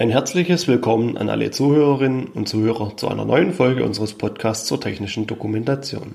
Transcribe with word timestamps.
Ein 0.00 0.10
herzliches 0.10 0.68
Willkommen 0.68 1.16
an 1.16 1.28
alle 1.28 1.50
Zuhörerinnen 1.50 2.28
und 2.28 2.48
Zuhörer 2.48 2.96
zu 2.96 3.08
einer 3.08 3.24
neuen 3.24 3.52
Folge 3.52 3.82
unseres 3.82 4.14
Podcasts 4.14 4.68
zur 4.68 4.80
technischen 4.80 5.26
Dokumentation. 5.26 6.14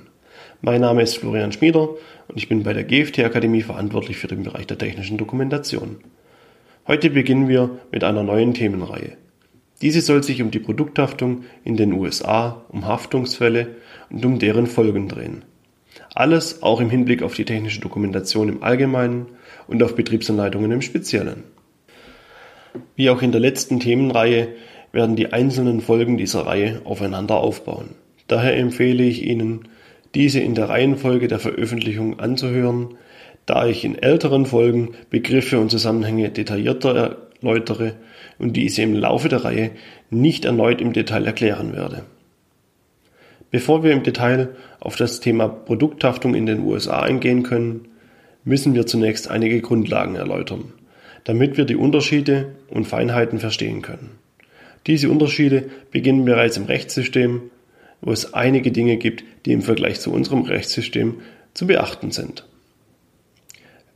Mein 0.62 0.80
Name 0.80 1.02
ist 1.02 1.18
Florian 1.18 1.52
Schmieder 1.52 1.90
und 1.90 2.38
ich 2.38 2.48
bin 2.48 2.64
bei 2.64 2.72
der 2.72 2.86
GFT 2.86 3.20
Akademie 3.20 3.62
verantwortlich 3.62 4.16
für 4.16 4.28
den 4.30 4.44
Bereich 4.44 4.68
der 4.68 4.78
technischen 4.78 5.18
Dokumentation. 5.18 5.98
Heute 6.88 7.10
beginnen 7.10 7.50
wir 7.50 7.72
mit 7.92 8.06
einer 8.06 8.24
neuen 8.24 8.54
Themenreihe. 8.54 9.18
Diese 9.82 10.00
soll 10.00 10.24
sich 10.24 10.42
um 10.42 10.50
die 10.50 10.60
Produkthaftung 10.60 11.44
in 11.66 11.76
den 11.76 11.92
USA, 11.92 12.64
um 12.70 12.88
Haftungsfälle 12.88 13.76
und 14.10 14.26
um 14.26 14.40
deren 14.40 14.68
Folgen 14.68 15.10
drehen. 15.10 15.44
Alles 16.16 16.64
auch 16.64 16.80
im 16.80 16.90
Hinblick 16.90 17.22
auf 17.22 17.34
die 17.34 17.44
technische 17.44 17.82
Dokumentation 17.82 18.48
im 18.48 18.64
Allgemeinen 18.64 19.26
und 19.68 19.84
auf 19.84 19.94
Betriebsanleitungen 19.94 20.72
im 20.72 20.82
Speziellen. 20.82 21.44
Wie 22.96 23.10
auch 23.10 23.22
in 23.22 23.32
der 23.32 23.42
letzten 23.42 23.80
Themenreihe 23.80 24.50
werden 24.92 25.16
die 25.16 25.34
einzelnen 25.34 25.82
Folgen 25.82 26.18
dieser 26.18 26.46
Reihe 26.46 26.82
aufeinander 26.86 27.38
aufbauen. 27.38 27.90
Daher 28.28 28.56
empfehle 28.58 29.04
ich 29.04 29.24
Ihnen, 29.24 29.68
diese 30.16 30.40
in 30.40 30.56
der 30.56 30.70
Reihenfolge 30.70 31.28
der 31.28 31.40
Veröffentlichung 31.40 32.20
anzuhören, 32.20 32.96
da 33.46 33.68
ich 33.68 33.84
in 33.84 34.02
älteren 34.02 34.46
Folgen 34.46 34.92
Begriffe 35.10 35.60
und 35.60 35.70
Zusammenhänge 35.70 36.30
detaillierter 36.30 37.18
erläutere 37.42 37.94
und 38.40 38.56
diese 38.56 38.84
im 38.84 38.94
Laufe 38.94 39.28
der 39.28 39.44
Reihe 39.44 39.72
nicht 40.10 40.46
erneut 40.46 40.80
im 40.80 40.94
Detail 40.94 41.26
erklären 41.26 41.74
werde. 41.74 42.04
Bevor 43.52 43.84
wir 43.84 43.92
im 43.92 44.04
Detail 44.04 44.50
auf 44.80 44.96
das 44.96 45.20
Thema 45.20 45.48
Produkthaftung 45.48 46.36
in 46.36 46.46
den 46.46 46.62
USA 46.62 47.02
eingehen 47.02 47.44
können, 47.44 47.88
müssen 48.46 48.74
wir 48.74 48.86
zunächst 48.86 49.30
einige 49.30 49.62
Grundlagen 49.62 50.16
erläutern 50.16 50.74
damit 51.24 51.58
wir 51.58 51.66
die 51.66 51.76
Unterschiede 51.76 52.56
und 52.70 52.86
Feinheiten 52.86 53.40
verstehen 53.40 53.82
können. 53.82 54.12
Diese 54.88 55.10
Unterschiede 55.10 55.70
beginnen 55.92 56.26
bereits 56.26 56.58
im 56.58 56.66
Rechtssystem, 56.66 57.44
wo 58.02 58.12
es 58.12 58.34
einige 58.34 58.72
Dinge 58.72 58.98
gibt, 58.98 59.24
die 59.46 59.54
im 59.54 59.62
Vergleich 59.62 60.00
zu 60.00 60.12
unserem 60.12 60.42
Rechtssystem 60.42 61.22
zu 61.54 61.68
beachten 61.68 62.12
sind. 62.12 62.46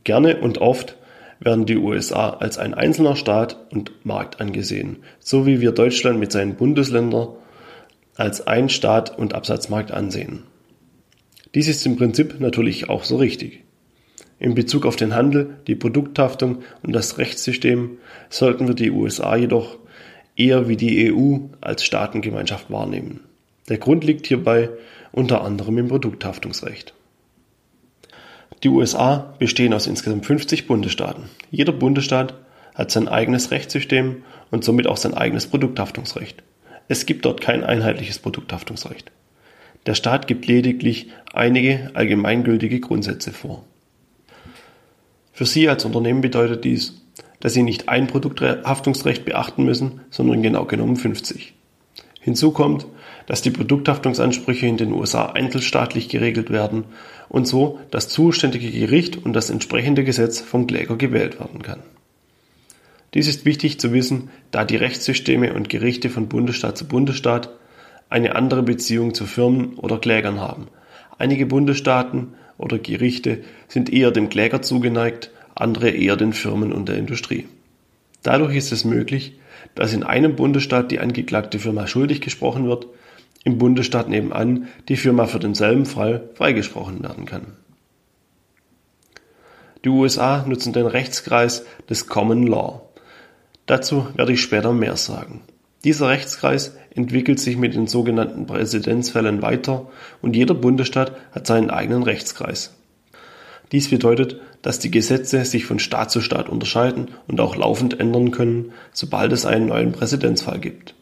Gerne 0.04 0.38
und 0.38 0.58
oft 0.58 0.96
werden 1.40 1.66
die 1.66 1.76
USA 1.76 2.30
als 2.30 2.58
ein 2.58 2.74
einzelner 2.74 3.16
Staat 3.16 3.58
und 3.70 3.92
Markt 4.04 4.40
angesehen, 4.40 4.96
so 5.20 5.46
wie 5.46 5.60
wir 5.60 5.72
Deutschland 5.72 6.18
mit 6.18 6.32
seinen 6.32 6.54
Bundesländern 6.54 7.28
als 8.16 8.46
ein 8.46 8.68
Staat 8.68 9.16
und 9.16 9.34
Absatzmarkt 9.34 9.92
ansehen. 9.92 10.44
Dies 11.54 11.68
ist 11.68 11.86
im 11.86 11.96
Prinzip 11.96 12.40
natürlich 12.40 12.88
auch 12.88 13.04
so 13.04 13.16
richtig. 13.16 13.62
In 14.40 14.54
Bezug 14.54 14.86
auf 14.86 14.96
den 14.96 15.14
Handel, 15.14 15.56
die 15.66 15.74
Produkthaftung 15.74 16.58
und 16.82 16.92
das 16.92 17.18
Rechtssystem 17.18 17.98
sollten 18.30 18.68
wir 18.68 18.74
die 18.74 18.90
USA 18.90 19.36
jedoch 19.36 19.78
eher 20.36 20.68
wie 20.68 20.76
die 20.76 21.12
EU 21.12 21.38
als 21.60 21.84
Staatengemeinschaft 21.84 22.70
wahrnehmen. 22.70 23.20
Der 23.68 23.78
Grund 23.78 24.04
liegt 24.04 24.26
hierbei 24.26 24.70
unter 25.10 25.42
anderem 25.42 25.78
im 25.78 25.88
Produkthaftungsrecht. 25.88 26.94
Die 28.62 28.68
USA 28.68 29.34
bestehen 29.38 29.74
aus 29.74 29.86
insgesamt 29.86 30.26
50 30.26 30.66
Bundesstaaten. 30.66 31.24
Jeder 31.50 31.72
Bundesstaat 31.72 32.34
hat 32.74 32.90
sein 32.90 33.08
eigenes 33.08 33.50
Rechtssystem 33.50 34.22
und 34.50 34.64
somit 34.64 34.86
auch 34.86 34.96
sein 34.96 35.14
eigenes 35.14 35.46
Produkthaftungsrecht. 35.48 36.42
Es 36.86 37.06
gibt 37.06 37.24
dort 37.24 37.40
kein 37.40 37.64
einheitliches 37.64 38.18
Produkthaftungsrecht. 38.18 39.10
Der 39.86 39.94
Staat 39.94 40.26
gibt 40.26 40.46
lediglich 40.46 41.08
einige 41.32 41.90
allgemeingültige 41.94 42.80
Grundsätze 42.80 43.32
vor. 43.32 43.64
Für 45.38 45.46
Sie 45.46 45.68
als 45.68 45.84
Unternehmen 45.84 46.20
bedeutet 46.20 46.64
dies, 46.64 47.00
dass 47.38 47.54
Sie 47.54 47.62
nicht 47.62 47.88
ein 47.88 48.08
Produkthaftungsrecht 48.08 49.24
beachten 49.24 49.62
müssen, 49.62 50.00
sondern 50.10 50.42
genau 50.42 50.64
genommen 50.64 50.96
50. 50.96 51.54
Hinzu 52.20 52.50
kommt, 52.50 52.86
dass 53.26 53.40
die 53.40 53.52
Produkthaftungsansprüche 53.52 54.66
in 54.66 54.78
den 54.78 54.92
USA 54.92 55.26
einzelstaatlich 55.26 56.08
geregelt 56.08 56.50
werden 56.50 56.86
und 57.28 57.46
so 57.46 57.78
das 57.92 58.08
zuständige 58.08 58.68
Gericht 58.68 59.24
und 59.24 59.32
das 59.32 59.48
entsprechende 59.48 60.02
Gesetz 60.02 60.40
vom 60.40 60.66
Kläger 60.66 60.96
gewählt 60.96 61.38
werden 61.38 61.62
kann. 61.62 61.84
Dies 63.14 63.28
ist 63.28 63.44
wichtig 63.44 63.78
zu 63.78 63.92
wissen, 63.92 64.30
da 64.50 64.64
die 64.64 64.74
Rechtssysteme 64.74 65.54
und 65.54 65.68
Gerichte 65.68 66.10
von 66.10 66.26
Bundesstaat 66.26 66.76
zu 66.76 66.88
Bundesstaat 66.88 67.50
eine 68.10 68.34
andere 68.34 68.64
Beziehung 68.64 69.14
zu 69.14 69.24
Firmen 69.24 69.74
oder 69.74 69.98
Klägern 69.98 70.40
haben. 70.40 70.66
Einige 71.16 71.46
Bundesstaaten 71.46 72.34
oder 72.58 72.78
Gerichte 72.78 73.42
sind 73.68 73.90
eher 73.90 74.10
dem 74.10 74.28
Kläger 74.28 74.60
zugeneigt, 74.60 75.30
andere 75.54 75.90
eher 75.90 76.16
den 76.16 76.32
Firmen 76.32 76.72
und 76.72 76.88
der 76.88 76.96
Industrie. 76.96 77.46
Dadurch 78.22 78.56
ist 78.56 78.72
es 78.72 78.84
möglich, 78.84 79.38
dass 79.74 79.94
in 79.94 80.02
einem 80.02 80.36
Bundesstaat 80.36 80.90
die 80.90 80.98
angeklagte 80.98 81.58
Firma 81.58 81.86
schuldig 81.86 82.20
gesprochen 82.20 82.66
wird, 82.66 82.86
im 83.44 83.58
Bundesstaat 83.58 84.08
nebenan 84.08 84.68
die 84.88 84.96
Firma 84.96 85.26
für 85.26 85.38
denselben 85.38 85.86
Fall 85.86 86.28
freigesprochen 86.34 87.02
werden 87.02 87.24
kann. 87.24 87.46
Die 89.84 89.88
USA 89.88 90.44
nutzen 90.46 90.72
den 90.72 90.86
Rechtskreis 90.86 91.64
des 91.88 92.08
Common 92.08 92.46
Law. 92.46 92.82
Dazu 93.66 94.08
werde 94.16 94.32
ich 94.32 94.42
später 94.42 94.72
mehr 94.72 94.96
sagen. 94.96 95.42
Dieser 95.84 96.08
Rechtskreis 96.08 96.76
entwickelt 96.94 97.38
sich 97.38 97.56
mit 97.56 97.74
den 97.74 97.86
sogenannten 97.86 98.46
Präzedenzfällen 98.46 99.42
weiter 99.42 99.88
und 100.20 100.34
jeder 100.34 100.54
Bundesstaat 100.54 101.12
hat 101.30 101.46
seinen 101.46 101.70
eigenen 101.70 102.02
Rechtskreis. 102.02 102.74
Dies 103.70 103.88
bedeutet, 103.90 104.40
dass 104.62 104.78
die 104.78 104.90
Gesetze 104.90 105.44
sich 105.44 105.66
von 105.66 105.78
Staat 105.78 106.10
zu 106.10 106.20
Staat 106.20 106.48
unterscheiden 106.48 107.08
und 107.28 107.40
auch 107.40 107.54
laufend 107.54 108.00
ändern 108.00 108.30
können, 108.30 108.72
sobald 108.92 109.32
es 109.32 109.46
einen 109.46 109.66
neuen 109.66 109.92
Präzedenzfall 109.92 110.58
gibt. 110.58 110.94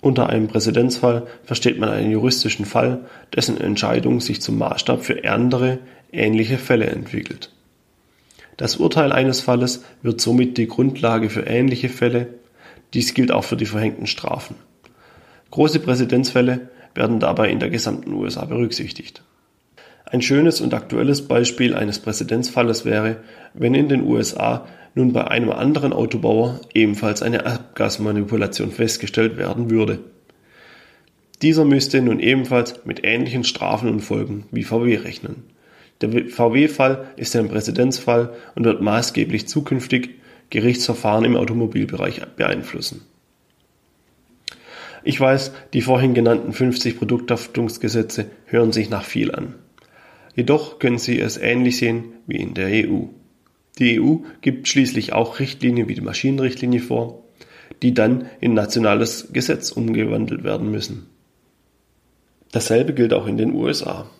Unter 0.00 0.28
einem 0.28 0.48
Präzedenzfall 0.48 1.26
versteht 1.44 1.78
man 1.78 1.90
einen 1.90 2.10
juristischen 2.10 2.64
Fall, 2.64 3.06
dessen 3.34 3.60
Entscheidung 3.60 4.20
sich 4.20 4.40
zum 4.40 4.58
Maßstab 4.58 5.04
für 5.04 5.24
andere, 5.28 5.78
ähnliche 6.12 6.58
Fälle 6.58 6.86
entwickelt. 6.86 7.52
Das 8.56 8.76
Urteil 8.76 9.12
eines 9.12 9.40
Falles 9.40 9.84
wird 10.02 10.20
somit 10.20 10.56
die 10.56 10.66
Grundlage 10.66 11.28
für 11.28 11.42
ähnliche 11.42 11.88
Fälle 11.88 12.28
dies 12.94 13.14
gilt 13.14 13.32
auch 13.32 13.44
für 13.44 13.56
die 13.56 13.66
verhängten 13.66 14.06
Strafen. 14.06 14.56
Große 15.50 15.80
Präzedenzfälle 15.80 16.68
werden 16.94 17.20
dabei 17.20 17.50
in 17.50 17.60
der 17.60 17.70
gesamten 17.70 18.12
USA 18.12 18.44
berücksichtigt. 18.44 19.22
Ein 20.04 20.22
schönes 20.22 20.60
und 20.60 20.72
aktuelles 20.72 21.26
Beispiel 21.26 21.74
eines 21.74 21.98
Präzedenzfalles 21.98 22.84
wäre, 22.84 23.16
wenn 23.54 23.74
in 23.74 23.88
den 23.88 24.02
USA 24.02 24.66
nun 24.94 25.12
bei 25.12 25.28
einem 25.28 25.50
anderen 25.50 25.92
Autobauer 25.92 26.60
ebenfalls 26.74 27.22
eine 27.22 27.44
Abgasmanipulation 27.44 28.70
festgestellt 28.70 29.36
werden 29.36 29.68
würde. 29.70 29.98
Dieser 31.42 31.64
müsste 31.64 32.00
nun 32.00 32.18
ebenfalls 32.18 32.86
mit 32.86 33.04
ähnlichen 33.04 33.44
Strafen 33.44 33.90
und 33.90 34.00
Folgen 34.00 34.46
wie 34.52 34.64
VW 34.64 34.96
rechnen. 34.96 35.44
Der 36.00 36.10
VW-Fall 36.10 37.08
ist 37.16 37.36
ein 37.36 37.48
Präzedenzfall 37.48 38.34
und 38.54 38.64
wird 38.64 38.80
maßgeblich 38.80 39.48
zukünftig 39.48 40.10
Gerichtsverfahren 40.50 41.24
im 41.24 41.36
Automobilbereich 41.36 42.22
beeinflussen. 42.36 43.02
Ich 45.04 45.20
weiß, 45.20 45.52
die 45.72 45.82
vorhin 45.82 46.14
genannten 46.14 46.52
50 46.52 46.98
Produkthaftungsgesetze 46.98 48.26
hören 48.46 48.72
sich 48.72 48.90
nach 48.90 49.04
viel 49.04 49.32
an. 49.32 49.54
Jedoch 50.34 50.78
können 50.78 50.98
Sie 50.98 51.20
es 51.20 51.36
ähnlich 51.36 51.78
sehen 51.78 52.04
wie 52.26 52.36
in 52.36 52.54
der 52.54 52.88
EU. 52.88 53.04
Die 53.78 54.00
EU 54.00 54.16
gibt 54.40 54.68
schließlich 54.68 55.12
auch 55.12 55.38
Richtlinien 55.38 55.88
wie 55.88 55.94
die 55.94 56.00
Maschinenrichtlinie 56.00 56.80
vor, 56.80 57.22
die 57.82 57.94
dann 57.94 58.26
in 58.40 58.54
nationales 58.54 59.32
Gesetz 59.32 59.70
umgewandelt 59.70 60.44
werden 60.44 60.70
müssen. 60.70 61.06
Dasselbe 62.52 62.94
gilt 62.94 63.12
auch 63.12 63.26
in 63.26 63.36
den 63.36 63.52
USA. 63.52 64.10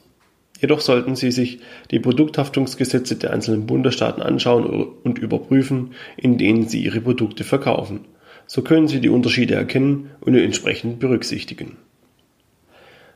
Jedoch 0.61 0.81
sollten 0.81 1.17
Sie 1.17 1.31
sich 1.31 1.61
die 1.91 2.01
Produkthaftungsgesetze 2.01 3.17
der 3.17 3.33
einzelnen 3.33 3.67
Bundesstaaten 3.67 4.23
anschauen 4.23 4.65
und 5.05 5.19
überprüfen, 5.19 5.93
in 6.17 6.39
denen 6.39 6.69
Sie 6.69 6.83
Ihre 6.83 7.01
Produkte 7.01 7.45
verkaufen. 7.45 8.01
So 8.47 8.63
können 8.63 8.89
Sie 8.89 9.01
die 9.01 9.09
Unterschiede 9.09 9.55
erkennen 9.55 10.11
und 10.21 10.35
entsprechend 10.35 10.99
berücksichtigen. 10.99 11.77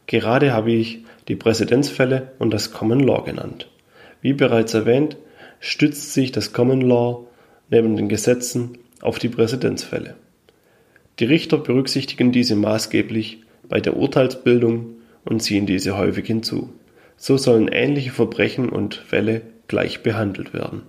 Gerade 0.07 0.53
habe 0.53 0.73
ich 0.73 1.05
die 1.29 1.37
Präzedenzfälle 1.37 2.33
und 2.39 2.53
das 2.53 2.73
Common 2.73 3.01
Law 3.01 3.23
genannt. 3.23 3.69
Wie 4.21 4.33
bereits 4.33 4.75
erwähnt, 4.75 5.17
stützt 5.61 6.13
sich 6.13 6.33
das 6.33 6.53
Common 6.53 6.81
Law 6.81 7.27
neben 7.71 7.97
den 7.97 8.09
Gesetzen 8.09 8.79
auf 9.01 9.19
die 9.19 9.29
Präzedenzfälle. 9.29 10.17
Die 11.21 11.25
Richter 11.27 11.59
berücksichtigen 11.59 12.33
diese 12.33 12.57
maßgeblich 12.57 13.43
bei 13.69 13.81
der 13.81 13.97
Urteilsbildung 13.97 14.97
und 15.25 15.43
ziehen 15.43 15.67
diese 15.67 15.97
häufig 15.97 16.27
hinzu. 16.27 16.71
So 17.23 17.37
sollen 17.37 17.69
ähnliche 17.69 18.13
Verbrechen 18.13 18.71
und 18.71 18.95
Fälle 18.95 19.43
gleich 19.69 20.03
behandelt 20.03 20.55
werden. 20.55 20.85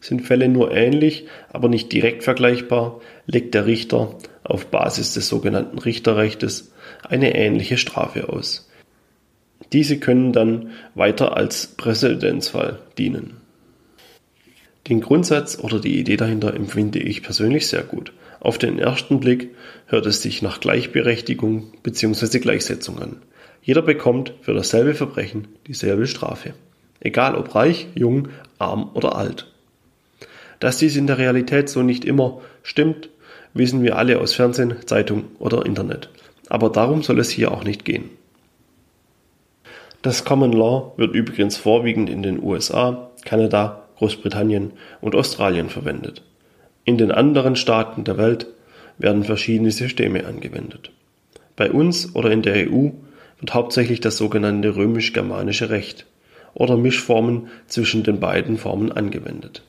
Sind 0.00 0.22
Fälle 0.22 0.48
nur 0.48 0.72
ähnlich, 0.72 1.26
aber 1.52 1.68
nicht 1.68 1.92
direkt 1.92 2.24
vergleichbar, 2.24 3.02
legt 3.26 3.52
der 3.54 3.66
Richter 3.66 4.16
auf 4.42 4.68
Basis 4.68 5.12
des 5.12 5.28
sogenannten 5.28 5.78
Richterrechtes 5.78 6.72
eine 7.06 7.34
ähnliche 7.34 7.76
Strafe 7.76 8.30
aus. 8.30 8.70
Diese 9.74 9.98
können 9.98 10.32
dann 10.32 10.70
weiter 10.94 11.36
als 11.36 11.66
Präzedenzfall 11.66 12.78
dienen. 12.96 13.36
Den 14.88 15.02
Grundsatz 15.02 15.58
oder 15.58 15.78
die 15.78 15.98
Idee 15.98 16.16
dahinter 16.16 16.54
empfinde 16.54 17.00
ich 17.00 17.22
persönlich 17.22 17.66
sehr 17.66 17.82
gut, 17.82 18.14
Auf 18.40 18.56
den 18.58 18.78
ersten 18.78 19.20
Blick 19.20 19.50
hört 19.86 20.06
es 20.06 20.22
sich 20.22 20.40
nach 20.40 20.60
Gleichberechtigung 20.60 21.72
bzw. 21.82 22.38
Gleichsetzung 22.38 22.98
an. 22.98 23.16
Jeder 23.66 23.82
bekommt 23.82 24.32
für 24.42 24.54
dasselbe 24.54 24.94
Verbrechen 24.94 25.48
dieselbe 25.66 26.06
Strafe. 26.06 26.54
Egal 27.00 27.34
ob 27.34 27.56
reich, 27.56 27.88
jung, 27.96 28.28
arm 28.60 28.90
oder 28.94 29.16
alt. 29.16 29.52
Dass 30.60 30.78
dies 30.78 30.94
in 30.94 31.08
der 31.08 31.18
Realität 31.18 31.68
so 31.68 31.82
nicht 31.82 32.04
immer 32.04 32.40
stimmt, 32.62 33.10
wissen 33.54 33.82
wir 33.82 33.98
alle 33.98 34.20
aus 34.20 34.34
Fernsehen, 34.34 34.76
Zeitung 34.86 35.24
oder 35.40 35.66
Internet. 35.66 36.10
Aber 36.48 36.70
darum 36.70 37.02
soll 37.02 37.18
es 37.18 37.28
hier 37.28 37.50
auch 37.50 37.64
nicht 37.64 37.84
gehen. 37.84 38.08
Das 40.00 40.24
Common 40.24 40.52
Law 40.52 40.92
wird 40.96 41.16
übrigens 41.16 41.56
vorwiegend 41.56 42.08
in 42.08 42.22
den 42.22 42.40
USA, 42.40 43.10
Kanada, 43.24 43.88
Großbritannien 43.98 44.74
und 45.00 45.16
Australien 45.16 45.70
verwendet. 45.70 46.22
In 46.84 46.98
den 46.98 47.10
anderen 47.10 47.56
Staaten 47.56 48.04
der 48.04 48.16
Welt 48.16 48.46
werden 48.96 49.24
verschiedene 49.24 49.72
Systeme 49.72 50.24
angewendet. 50.24 50.92
Bei 51.56 51.72
uns 51.72 52.14
oder 52.14 52.30
in 52.30 52.42
der 52.42 52.70
EU 52.70 52.90
wird 53.40 53.54
hauptsächlich 53.54 54.00
das 54.00 54.16
sogenannte 54.16 54.76
römisch-germanische 54.76 55.70
Recht 55.70 56.06
oder 56.54 56.76
Mischformen 56.76 57.48
zwischen 57.66 58.02
den 58.02 58.20
beiden 58.20 58.56
Formen 58.56 58.92
angewendet. 58.92 59.62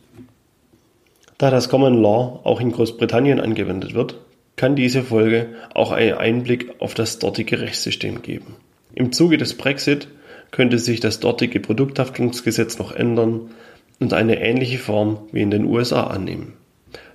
Da 1.37 1.51
das 1.51 1.69
Common 1.69 2.01
Law 2.01 2.39
auch 2.43 2.61
in 2.61 2.71
Großbritannien 2.71 3.39
angewendet 3.39 3.93
wird, 3.93 4.15
kann 4.55 4.75
diese 4.75 5.03
Folge 5.03 5.49
auch 5.73 5.91
einen 5.91 6.15
Einblick 6.15 6.73
auf 6.79 6.93
das 6.95 7.19
dortige 7.19 7.61
Rechtssystem 7.61 8.23
geben. 8.23 8.55
Im 8.95 9.11
Zuge 9.11 9.37
des 9.37 9.55
Brexit 9.55 10.07
könnte 10.49 10.79
sich 10.79 10.99
das 10.99 11.19
dortige 11.19 11.59
Produkthaftungsgesetz 11.59 12.79
noch 12.79 12.91
ändern 12.91 13.51
und 13.99 14.13
eine 14.13 14.41
ähnliche 14.41 14.79
Form 14.79 15.19
wie 15.31 15.41
in 15.41 15.51
den 15.51 15.65
USA 15.65 16.07
annehmen. 16.07 16.53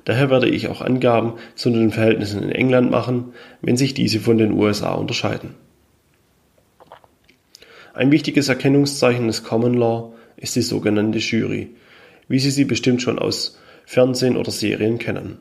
Daher 0.05 0.31
werde 0.31 0.49
ich 0.49 0.69
auch 0.69 0.81
Angaben 0.81 1.35
zu 1.55 1.71
den 1.71 1.91
Verhältnissen 1.91 2.43
in 2.43 2.51
England 2.51 2.91
machen, 2.91 3.33
wenn 3.61 3.77
sich 3.77 3.95
diese 3.95 4.21
von 4.21 4.39
den 4.39 4.53
USA 4.53 4.93
unterscheiden. 4.93 5.55
Ein 7.95 8.11
wichtiges 8.11 8.49
Erkennungszeichen 8.49 9.27
des 9.27 9.45
Common 9.45 9.75
Law 9.75 10.15
ist 10.37 10.57
die 10.57 10.63
sogenannte 10.63 11.19
Jury, 11.19 11.71
wie 12.27 12.39
Sie 12.39 12.51
sie 12.51 12.65
bestimmt 12.65 13.03
schon 13.03 13.19
aus 13.19 13.59
Fernsehen 13.85 14.39
oder 14.39 14.51
Serien 14.51 14.99
kennen. 14.99 15.39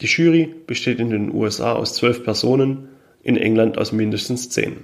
Die 0.00 0.06
Jury 0.06 0.54
besteht 0.66 0.98
in 0.98 1.10
den 1.10 1.32
USA 1.32 1.74
aus 1.74 1.94
zwölf 1.94 2.24
Personen, 2.24 2.88
in 3.22 3.36
England 3.36 3.76
aus 3.76 3.92
mindestens 3.92 4.48
zehn. 4.48 4.76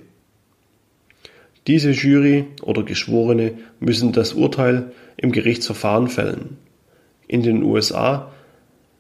Diese 1.67 1.91
Jury 1.91 2.47
oder 2.62 2.82
Geschworene 2.82 3.55
müssen 3.81 4.12
das 4.12 4.35
Urteil 4.35 4.93
im 5.17 5.32
Gerichtsverfahren 5.32 6.08
fällen. 6.08 6.58
In 7.26 7.43
den 7.43 7.62
USA 7.62 8.31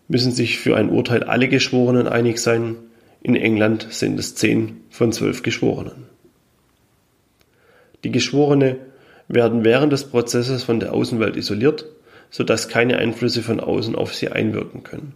müssen 0.08 0.32
sich 0.32 0.58
für 0.58 0.76
ein 0.76 0.90
Urteil 0.90 1.22
alle 1.22 1.48
Geschworenen 1.48 2.06
einig 2.06 2.38
sein, 2.38 2.76
in 3.22 3.36
England 3.36 3.88
sind 3.90 4.18
es 4.18 4.34
zehn 4.34 4.80
von 4.88 5.12
zwölf 5.12 5.42
Geschworenen. 5.42 6.09
Die 8.04 8.10
Geschworene 8.10 8.76
werden 9.28 9.64
während 9.64 9.92
des 9.92 10.04
Prozesses 10.04 10.62
von 10.62 10.80
der 10.80 10.92
Außenwelt 10.92 11.36
isoliert, 11.36 11.86
sodass 12.30 12.68
keine 12.68 12.98
Einflüsse 12.98 13.42
von 13.42 13.60
außen 13.60 13.94
auf 13.94 14.14
sie 14.14 14.28
einwirken 14.28 14.82
können. 14.82 15.14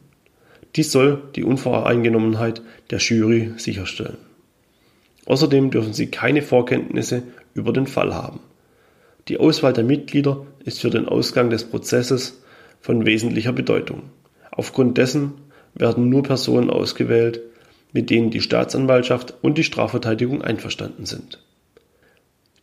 Dies 0.77 0.91
soll 0.91 1.23
die 1.37 1.45
Unvoreingenommenheit 1.45 2.63
der 2.91 2.99
Jury 2.99 3.53
sicherstellen. 3.57 4.19
Außerdem 5.27 5.71
dürfen 5.71 5.93
sie 5.95 6.09
keine 6.09 6.43
Vorkenntnisse 6.43 7.23
über 7.55 7.73
den 7.73 7.87
Fall 7.87 8.15
haben. 8.15 8.41
Die 9.29 9.39
Auswahl 9.39 9.73
der 9.73 9.85
Mitglieder 9.85 10.45
ist 10.65 10.81
für 10.81 10.91
den 10.91 11.07
Ausgang 11.07 11.49
des 11.49 11.65
Prozesses 11.65 12.43
von 12.81 13.07
wesentlicher 13.07 13.53
Bedeutung. 13.53 14.03
Aufgrund 14.51 14.99
dessen 14.99 15.33
werden 15.75 16.11
nur 16.11 16.23
Personen 16.23 16.71
ausgewählt, 16.71 17.41
mit 17.93 18.11
denen 18.11 18.31
die 18.31 18.41
Staatsanwaltschaft 18.41 19.35
und 19.41 19.57
die 19.57 19.65
Strafverteidigung 19.65 20.43
einverstanden 20.43 21.07
sind. 21.07 21.39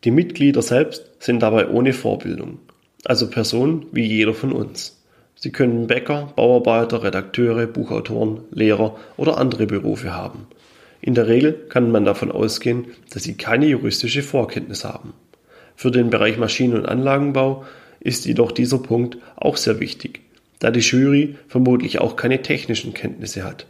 Die 0.03 0.11
Mitglieder 0.11 0.61
selbst 0.61 1.03
sind 1.19 1.41
dabei 1.41 1.69
ohne 1.69 1.93
Vorbildung, 1.93 2.57
also 3.05 3.29
Personen 3.29 3.85
wie 3.91 4.05
jeder 4.05 4.33
von 4.33 4.51
uns. 4.51 4.99
Sie 5.35 5.51
können 5.51 5.87
Bäcker, 5.87 6.33
Bauarbeiter, 6.35 7.03
Redakteure, 7.03 7.67
Buchautoren, 7.67 8.41
Lehrer 8.51 8.97
oder 9.17 9.37
andere 9.37 9.67
Berufe 9.67 10.13
haben. 10.13 10.47
In 11.01 11.15
der 11.15 11.27
Regel 11.27 11.53
kann 11.69 11.91
man 11.91 12.05
davon 12.05 12.31
ausgehen, 12.31 12.85
dass 13.11 13.23
sie 13.23 13.35
keine 13.35 13.67
juristische 13.67 14.23
Vorkenntnis 14.23 14.85
haben. 14.85 15.13
Für 15.75 15.91
den 15.91 16.09
Bereich 16.09 16.37
Maschinen- 16.37 16.75
und 16.75 16.85
Anlagenbau 16.85 17.65
ist 17.99 18.25
jedoch 18.25 18.51
dieser 18.51 18.79
Punkt 18.79 19.17
auch 19.35 19.57
sehr 19.57 19.79
wichtig, 19.79 20.21
da 20.59 20.69
die 20.71 20.79
Jury 20.79 21.35
vermutlich 21.47 21.99
auch 21.99 22.15
keine 22.15 22.41
technischen 22.41 22.93
Kenntnisse 22.93 23.43
hat. 23.43 23.65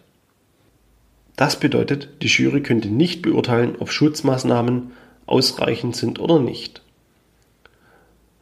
Das 1.36 1.58
bedeutet, 1.58 2.10
die 2.22 2.28
Jury 2.28 2.62
könnte 2.62 2.90
nicht 2.90 3.22
beurteilen, 3.22 3.76
ob 3.80 3.92
Schutzmaßnahmen 3.92 4.92
ausreichend 5.32 5.96
sind 5.96 6.20
oder 6.20 6.40
nicht. 6.40 6.82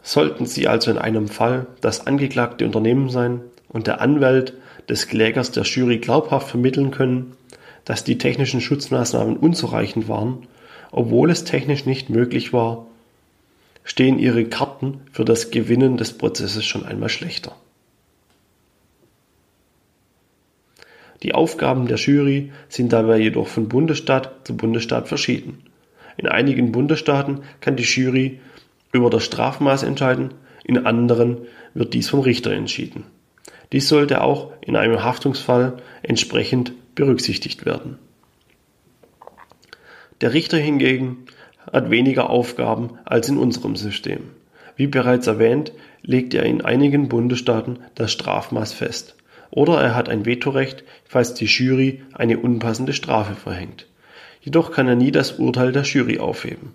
Sollten 0.01 0.45
Sie 0.45 0.68
also 0.68 0.91
in 0.91 0.97
einem 0.97 1.27
Fall 1.27 1.68
das 1.81 2.07
angeklagte 2.07 2.65
Unternehmen 2.65 3.09
sein 3.09 3.41
und 3.68 3.88
der 3.88 4.01
Anwalt 4.01 4.53
des 4.89 5.07
Klägers 5.07 5.51
der 5.51 5.63
Jury 5.63 6.00
glaubhaft 6.00 6.50
vermitteln 6.50 6.91
können, 6.91 7.36
dass 7.86 8.03
die 8.03 8.18
technischen 8.18 8.62
Schutzmaßnahmen 8.62 9.38
unzureichend 9.38 10.07
waren, 10.07 10.47
obwohl 10.91 11.30
es 11.30 11.44
technisch 11.44 11.86
nicht 11.86 12.09
möglich 12.09 12.53
war, 12.53 12.88
stehen 13.83 14.19
Ihre 14.19 14.45
Karten 14.45 15.01
für 15.12 15.25
das 15.25 15.51
Gewinnen 15.51 15.97
des 15.97 16.13
Prozesses 16.13 16.65
schon 16.65 16.85
einmal 16.85 17.09
schlechter. 17.09 17.56
Die 21.24 21.35
Aufgaben 21.35 21.88
der 21.88 21.97
Jury 21.97 22.51
sind 22.69 22.94
dabei 22.94 23.19
jedoch 23.19 23.47
von 23.47 23.68
Bundesstaat 23.68 24.47
zu 24.47 24.56
Bundesstaat 24.56 25.07
verschieden. 25.07 25.69
In 26.19 26.27
einigen 26.27 26.74
Bundesstaaten 26.74 27.44
kann 27.62 27.77
die 27.77 27.83
Jury 27.83 28.42
über 28.92 29.10
das 29.10 29.24
Strafmaß 29.24 29.83
entscheiden, 29.83 30.33
in 30.66 30.86
anderen 30.86 31.38
wird 31.74 31.94
dies 31.94 32.10
vom 32.10 32.19
Richter 32.19 32.51
entschieden. 32.51 33.06
Dies 33.71 33.88
sollte 33.88 34.21
auch 34.21 34.51
in 34.60 34.75
einem 34.75 35.01
Haftungsfall 35.01 35.77
entsprechend 36.04 36.74
berücksichtigt 36.94 37.66
werden. 37.66 38.00
Der 40.19 40.33
Richter 40.33 40.57
hingegen 40.57 41.19
hat 41.71 41.89
weniger 41.89 42.30
Aufgaben 42.30 43.00
als 43.06 43.30
in 43.30 43.38
unserem 43.38 43.77
System. 43.77 44.31
Wie 44.75 44.88
bereits 44.88 45.27
erwähnt, 45.27 45.71
legt 46.01 46.33
er 46.33 46.44
in 46.44 46.60
einigen 46.60 47.07
Bundesstaaten 47.07 47.80
das 47.95 48.12
Strafmaß 48.12 48.74
fest. 48.74 49.16
Oder 49.51 49.81
er 49.81 49.95
hat 49.95 50.10
ein 50.10 50.25
Vetorecht, 50.25 50.83
falls 51.06 51.33
die 51.33 51.45
Jury 51.45 52.01
eine 52.12 52.39
unpassende 52.39 52.92
Strafe 52.92 53.35
verhängt. 53.35 53.88
Jedoch 54.41 54.71
kann 54.71 54.87
er 54.87 54.95
nie 54.95 55.11
das 55.11 55.33
Urteil 55.33 55.71
der 55.71 55.83
Jury 55.83 56.19
aufheben. 56.19 56.71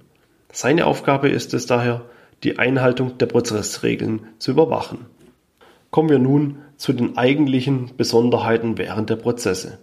Seine 0.52 0.86
Aufgabe 0.86 1.28
ist 1.28 1.54
es 1.54 1.66
daher, 1.66 2.02
die 2.42 2.58
Einhaltung 2.58 3.18
der 3.18 3.26
Prozessregeln 3.26 4.26
zu 4.38 4.50
überwachen. 4.50 5.06
Kommen 5.90 6.10
wir 6.10 6.18
nun 6.18 6.58
zu 6.76 6.92
den 6.92 7.16
eigentlichen 7.16 7.92
Besonderheiten 7.96 8.78
während 8.78 9.10
der 9.10 9.16
Prozesse. 9.16 9.78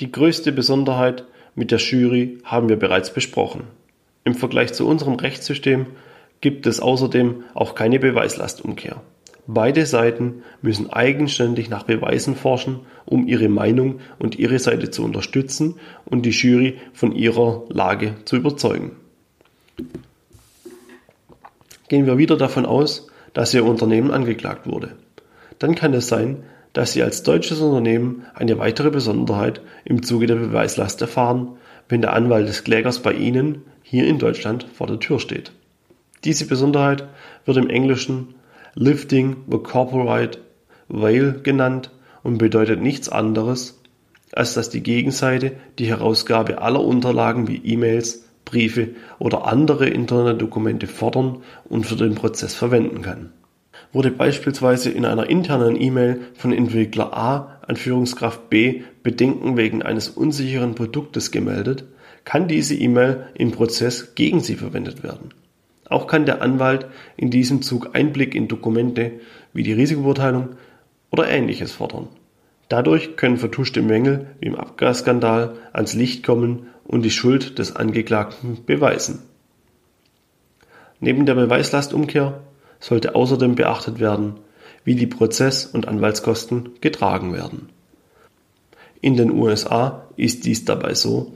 Die 0.00 0.10
größte 0.10 0.52
Besonderheit 0.52 1.24
mit 1.54 1.70
der 1.70 1.78
Jury 1.78 2.38
haben 2.44 2.68
wir 2.68 2.78
bereits 2.78 3.12
besprochen. 3.12 3.64
Im 4.24 4.34
Vergleich 4.34 4.72
zu 4.72 4.86
unserem 4.86 5.14
Rechtssystem 5.14 5.86
gibt 6.40 6.66
es 6.66 6.80
außerdem 6.80 7.44
auch 7.54 7.74
keine 7.74 7.98
Beweislastumkehr. 7.98 9.02
Beide 9.46 9.86
Seiten 9.86 10.42
müssen 10.60 10.90
eigenständig 10.90 11.68
nach 11.68 11.82
Beweisen 11.82 12.36
forschen, 12.36 12.80
um 13.04 13.26
ihre 13.26 13.48
Meinung 13.48 13.98
und 14.18 14.38
ihre 14.38 14.58
Seite 14.58 14.90
zu 14.90 15.04
unterstützen 15.04 15.74
und 16.04 16.24
die 16.24 16.30
Jury 16.30 16.78
von 16.92 17.12
ihrer 17.12 17.64
Lage 17.68 18.14
zu 18.24 18.36
überzeugen. 18.36 18.92
Gehen 21.88 22.06
wir 22.06 22.18
wieder 22.18 22.36
davon 22.36 22.64
aus, 22.64 23.08
dass 23.34 23.52
Ihr 23.52 23.64
Unternehmen 23.64 24.10
angeklagt 24.10 24.66
wurde. 24.66 24.96
Dann 25.58 25.74
kann 25.74 25.92
es 25.92 26.08
sein, 26.08 26.44
dass 26.72 26.92
Sie 26.92 27.02
als 27.02 27.22
deutsches 27.22 27.60
Unternehmen 27.60 28.24
eine 28.34 28.58
weitere 28.58 28.90
Besonderheit 28.90 29.60
im 29.84 30.02
Zuge 30.02 30.26
der 30.26 30.36
Beweislast 30.36 31.02
erfahren, 31.02 31.56
wenn 31.88 32.00
der 32.00 32.14
Anwalt 32.14 32.48
des 32.48 32.64
Klägers 32.64 33.00
bei 33.00 33.12
Ihnen 33.12 33.62
hier 33.82 34.06
in 34.06 34.18
Deutschland 34.18 34.66
vor 34.72 34.86
der 34.86 35.00
Tür 35.00 35.18
steht. 35.18 35.52
Diese 36.24 36.46
Besonderheit 36.46 37.04
wird 37.44 37.56
im 37.56 37.68
Englischen 37.68 38.34
Lifting 38.74 39.36
the 39.50 39.58
Corporate 39.58 40.38
Veil 40.88 41.40
genannt 41.42 41.90
und 42.22 42.38
bedeutet 42.38 42.80
nichts 42.80 43.08
anderes, 43.08 43.80
als 44.32 44.54
dass 44.54 44.70
die 44.70 44.82
Gegenseite 44.82 45.52
die 45.78 45.86
Herausgabe 45.86 46.62
aller 46.62 46.82
Unterlagen 46.82 47.48
wie 47.48 47.56
E-Mails, 47.56 48.24
Briefe 48.44 48.90
oder 49.18 49.46
andere 49.46 49.88
Internetdokumente 49.88 50.86
fordern 50.86 51.42
und 51.64 51.86
für 51.86 51.96
den 51.96 52.14
Prozess 52.14 52.54
verwenden 52.54 53.02
kann. 53.02 53.32
Wurde 53.92 54.10
beispielsweise 54.10 54.90
in 54.90 55.04
einer 55.04 55.28
internen 55.28 55.80
E-Mail 55.80 56.20
von 56.34 56.52
Entwickler 56.52 57.14
A 57.14 57.58
an 57.66 57.76
Führungskraft 57.76 58.48
B 58.48 58.82
Bedenken 59.02 59.56
wegen 59.56 59.82
eines 59.82 60.08
unsicheren 60.08 60.74
Produktes 60.74 61.30
gemeldet, 61.30 61.84
kann 62.24 62.48
diese 62.48 62.74
E-Mail 62.74 63.26
im 63.34 63.52
Prozess 63.52 64.14
gegen 64.14 64.40
sie 64.40 64.56
verwendet 64.56 65.02
werden. 65.02 65.34
Auch 65.92 66.06
kann 66.06 66.24
der 66.24 66.40
Anwalt 66.40 66.86
in 67.18 67.30
diesem 67.30 67.60
Zug 67.60 67.94
Einblick 67.94 68.34
in 68.34 68.48
Dokumente 68.48 69.12
wie 69.52 69.62
die 69.62 69.74
Risikobeurteilung 69.74 70.56
oder 71.10 71.28
ähnliches 71.28 71.72
fordern. 71.72 72.08
Dadurch 72.70 73.16
können 73.16 73.36
vertuschte 73.36 73.82
Mängel 73.82 74.28
wie 74.40 74.46
im 74.46 74.54
Abgasskandal 74.54 75.54
ans 75.74 75.92
Licht 75.92 76.24
kommen 76.24 76.68
und 76.84 77.02
die 77.02 77.10
Schuld 77.10 77.58
des 77.58 77.76
Angeklagten 77.76 78.64
beweisen. 78.64 79.18
Neben 80.98 81.26
der 81.26 81.34
Beweislastumkehr 81.34 82.40
sollte 82.80 83.14
außerdem 83.14 83.54
beachtet 83.54 84.00
werden, 84.00 84.36
wie 84.84 84.94
die 84.94 85.06
Prozess- 85.06 85.66
und 85.66 85.88
Anwaltskosten 85.88 86.70
getragen 86.80 87.34
werden. 87.34 87.68
In 89.02 89.16
den 89.16 89.30
USA 89.30 90.06
ist 90.16 90.46
dies 90.46 90.64
dabei 90.64 90.94
so, 90.94 91.34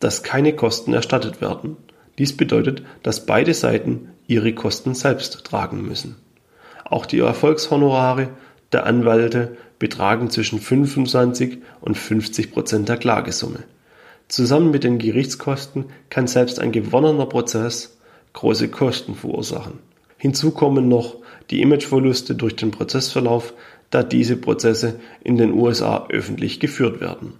dass 0.00 0.22
keine 0.22 0.54
Kosten 0.54 0.92
erstattet 0.92 1.40
werden. 1.40 1.78
Dies 2.18 2.36
bedeutet, 2.36 2.82
dass 3.02 3.26
beide 3.26 3.54
Seiten 3.54 4.10
ihre 4.26 4.52
Kosten 4.54 4.94
selbst 4.94 5.44
tragen 5.44 5.82
müssen. 5.86 6.16
Auch 6.84 7.06
die 7.06 7.18
Erfolgshonorare 7.18 8.28
der 8.72 8.86
Anwälte 8.86 9.56
betragen 9.78 10.30
zwischen 10.30 10.60
25 10.60 11.58
und 11.80 11.96
50 11.96 12.52
Prozent 12.52 12.88
der 12.88 12.96
Klagesumme. 12.96 13.64
Zusammen 14.28 14.70
mit 14.70 14.84
den 14.84 14.98
Gerichtskosten 14.98 15.86
kann 16.10 16.26
selbst 16.26 16.58
ein 16.58 16.72
gewonnener 16.72 17.26
Prozess 17.26 17.96
große 18.32 18.68
Kosten 18.68 19.14
verursachen. 19.14 19.78
Hinzu 20.18 20.50
kommen 20.50 20.88
noch 20.88 21.16
die 21.50 21.62
Imageverluste 21.62 22.34
durch 22.34 22.56
den 22.56 22.70
Prozessverlauf, 22.70 23.52
da 23.90 24.02
diese 24.02 24.36
Prozesse 24.36 24.98
in 25.22 25.36
den 25.36 25.52
USA 25.52 26.06
öffentlich 26.08 26.58
geführt 26.58 27.00
werden. 27.00 27.34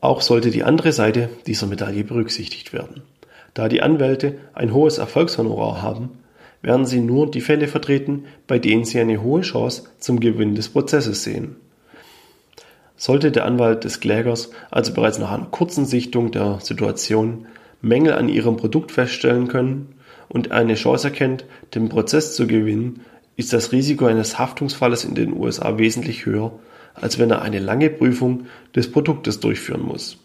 Auch 0.00 0.20
sollte 0.20 0.50
die 0.50 0.64
andere 0.64 0.92
Seite 0.92 1.28
dieser 1.46 1.66
Medaille 1.66 2.04
berücksichtigt 2.04 2.72
werden. 2.72 3.02
Da 3.58 3.68
die 3.68 3.82
Anwälte 3.82 4.36
ein 4.54 4.72
hohes 4.72 4.98
Erfolgshonorar 4.98 5.82
haben, 5.82 6.10
werden 6.62 6.86
sie 6.86 7.00
nur 7.00 7.28
die 7.28 7.40
Fälle 7.40 7.66
vertreten, 7.66 8.26
bei 8.46 8.60
denen 8.60 8.84
sie 8.84 9.00
eine 9.00 9.20
hohe 9.20 9.40
Chance 9.40 9.82
zum 9.98 10.20
Gewinn 10.20 10.54
des 10.54 10.68
Prozesses 10.68 11.24
sehen. 11.24 11.56
Sollte 12.96 13.32
der 13.32 13.46
Anwalt 13.46 13.82
des 13.82 13.98
Klägers 13.98 14.52
also 14.70 14.94
bereits 14.94 15.18
nach 15.18 15.32
einer 15.32 15.46
kurzen 15.46 15.86
Sichtung 15.86 16.30
der 16.30 16.60
Situation 16.60 17.48
Mängel 17.82 18.12
an 18.12 18.28
ihrem 18.28 18.56
Produkt 18.56 18.92
feststellen 18.92 19.48
können 19.48 19.88
und 20.28 20.52
eine 20.52 20.76
Chance 20.76 21.08
erkennt, 21.08 21.44
den 21.74 21.88
Prozess 21.88 22.36
zu 22.36 22.46
gewinnen, 22.46 23.00
ist 23.34 23.52
das 23.52 23.72
Risiko 23.72 24.06
eines 24.06 24.38
Haftungsfalles 24.38 25.04
in 25.04 25.16
den 25.16 25.36
USA 25.36 25.78
wesentlich 25.78 26.26
höher, 26.26 26.52
als 26.94 27.18
wenn 27.18 27.32
er 27.32 27.42
eine 27.42 27.58
lange 27.58 27.90
Prüfung 27.90 28.46
des 28.76 28.92
Produktes 28.92 29.40
durchführen 29.40 29.82
muss. 29.82 30.16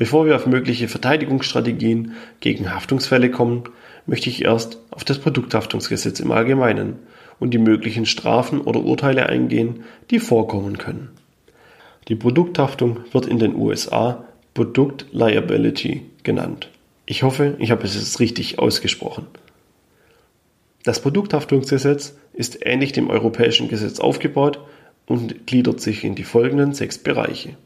Bevor 0.00 0.24
wir 0.24 0.34
auf 0.34 0.46
mögliche 0.46 0.88
Verteidigungsstrategien 0.88 2.14
gegen 2.40 2.72
Haftungsfälle 2.72 3.30
kommen, 3.30 3.64
möchte 4.06 4.30
ich 4.30 4.42
erst 4.42 4.78
auf 4.90 5.04
das 5.04 5.18
Produkthaftungsgesetz 5.18 6.20
im 6.20 6.32
Allgemeinen 6.32 7.00
und 7.38 7.52
die 7.52 7.58
möglichen 7.58 8.06
Strafen 8.06 8.62
oder 8.62 8.80
Urteile 8.80 9.28
eingehen, 9.28 9.84
die 10.10 10.18
vorkommen 10.18 10.78
können. 10.78 11.10
Die 12.08 12.14
Produkthaftung 12.14 13.00
wird 13.12 13.26
in 13.26 13.38
den 13.38 13.54
USA 13.54 14.24
Product 14.54 15.04
Liability 15.12 16.06
genannt. 16.22 16.70
Ich 17.04 17.22
hoffe, 17.22 17.56
ich 17.58 17.70
habe 17.70 17.84
es 17.84 17.94
jetzt 17.94 18.20
richtig 18.20 18.58
ausgesprochen. 18.58 19.26
Das 20.82 21.02
Produkthaftungsgesetz 21.02 22.16
ist 22.32 22.64
ähnlich 22.64 22.92
dem 22.92 23.10
europäischen 23.10 23.68
Gesetz 23.68 24.00
aufgebaut 24.00 24.60
und 25.04 25.46
gliedert 25.46 25.82
sich 25.82 26.04
in 26.04 26.14
die 26.14 26.24
folgenden 26.24 26.72
sechs 26.72 26.96
Bereiche. 26.96 27.58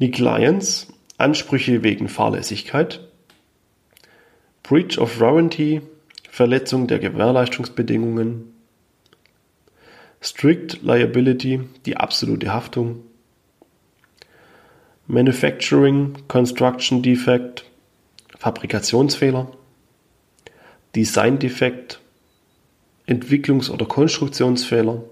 Die 0.00 0.10
Clients, 0.10 0.86
Ansprüche 1.18 1.82
wegen 1.82 2.08
Fahrlässigkeit, 2.08 3.06
Breach 4.62 4.96
of 4.98 5.20
Warranty, 5.20 5.82
Verletzung 6.30 6.86
der 6.86 6.98
Gewährleistungsbedingungen, 6.98 8.54
Strict 10.22 10.80
Liability, 10.80 11.60
die 11.84 11.98
absolute 11.98 12.50
Haftung, 12.50 13.02
Manufacturing 15.06 16.16
Construction 16.28 17.02
Defect, 17.02 17.66
Fabrikationsfehler, 18.38 19.52
Design 20.96 21.38
Defekt, 21.38 22.00
Entwicklungs- 23.06 23.70
oder 23.70 23.84
Konstruktionsfehler 23.84 25.02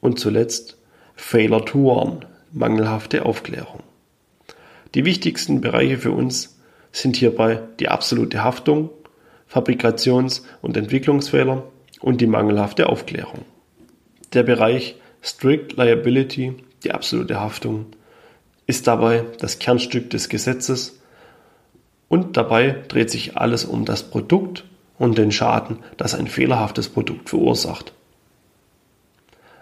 und 0.00 0.18
zuletzt 0.18 0.76
Failure 1.14 1.64
to 1.64 1.84
Warn, 1.84 2.24
mangelhafte 2.50 3.24
Aufklärung. 3.24 3.85
Die 4.96 5.04
wichtigsten 5.04 5.60
Bereiche 5.60 5.98
für 5.98 6.10
uns 6.10 6.58
sind 6.90 7.16
hierbei 7.16 7.60
die 7.80 7.88
absolute 7.88 8.42
Haftung, 8.42 8.88
Fabrikations- 9.46 10.42
und 10.62 10.74
Entwicklungsfehler 10.74 11.64
und 12.00 12.22
die 12.22 12.26
mangelhafte 12.26 12.88
Aufklärung. 12.88 13.44
Der 14.32 14.42
Bereich 14.42 14.96
Strict 15.20 15.76
Liability, 15.76 16.54
die 16.82 16.92
absolute 16.92 17.38
Haftung, 17.38 17.88
ist 18.66 18.86
dabei 18.86 19.26
das 19.38 19.58
Kernstück 19.58 20.08
des 20.08 20.30
Gesetzes 20.30 20.98
und 22.08 22.38
dabei 22.38 22.82
dreht 22.88 23.10
sich 23.10 23.36
alles 23.36 23.66
um 23.66 23.84
das 23.84 24.02
Produkt 24.02 24.64
und 24.98 25.18
den 25.18 25.30
Schaden, 25.30 25.80
das 25.98 26.14
ein 26.14 26.26
fehlerhaftes 26.26 26.88
Produkt 26.88 27.28
verursacht. 27.28 27.92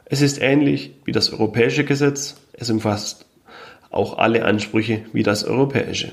Es 0.04 0.22
ist 0.22 0.40
ähnlich 0.40 0.94
wie 1.04 1.12
das 1.12 1.32
europäische 1.32 1.84
Gesetz, 1.84 2.36
es 2.52 2.70
umfasst 2.70 3.26
auch 3.94 4.18
alle 4.18 4.44
Ansprüche 4.44 5.02
wie 5.12 5.22
das 5.22 5.44
europäische. 5.44 6.12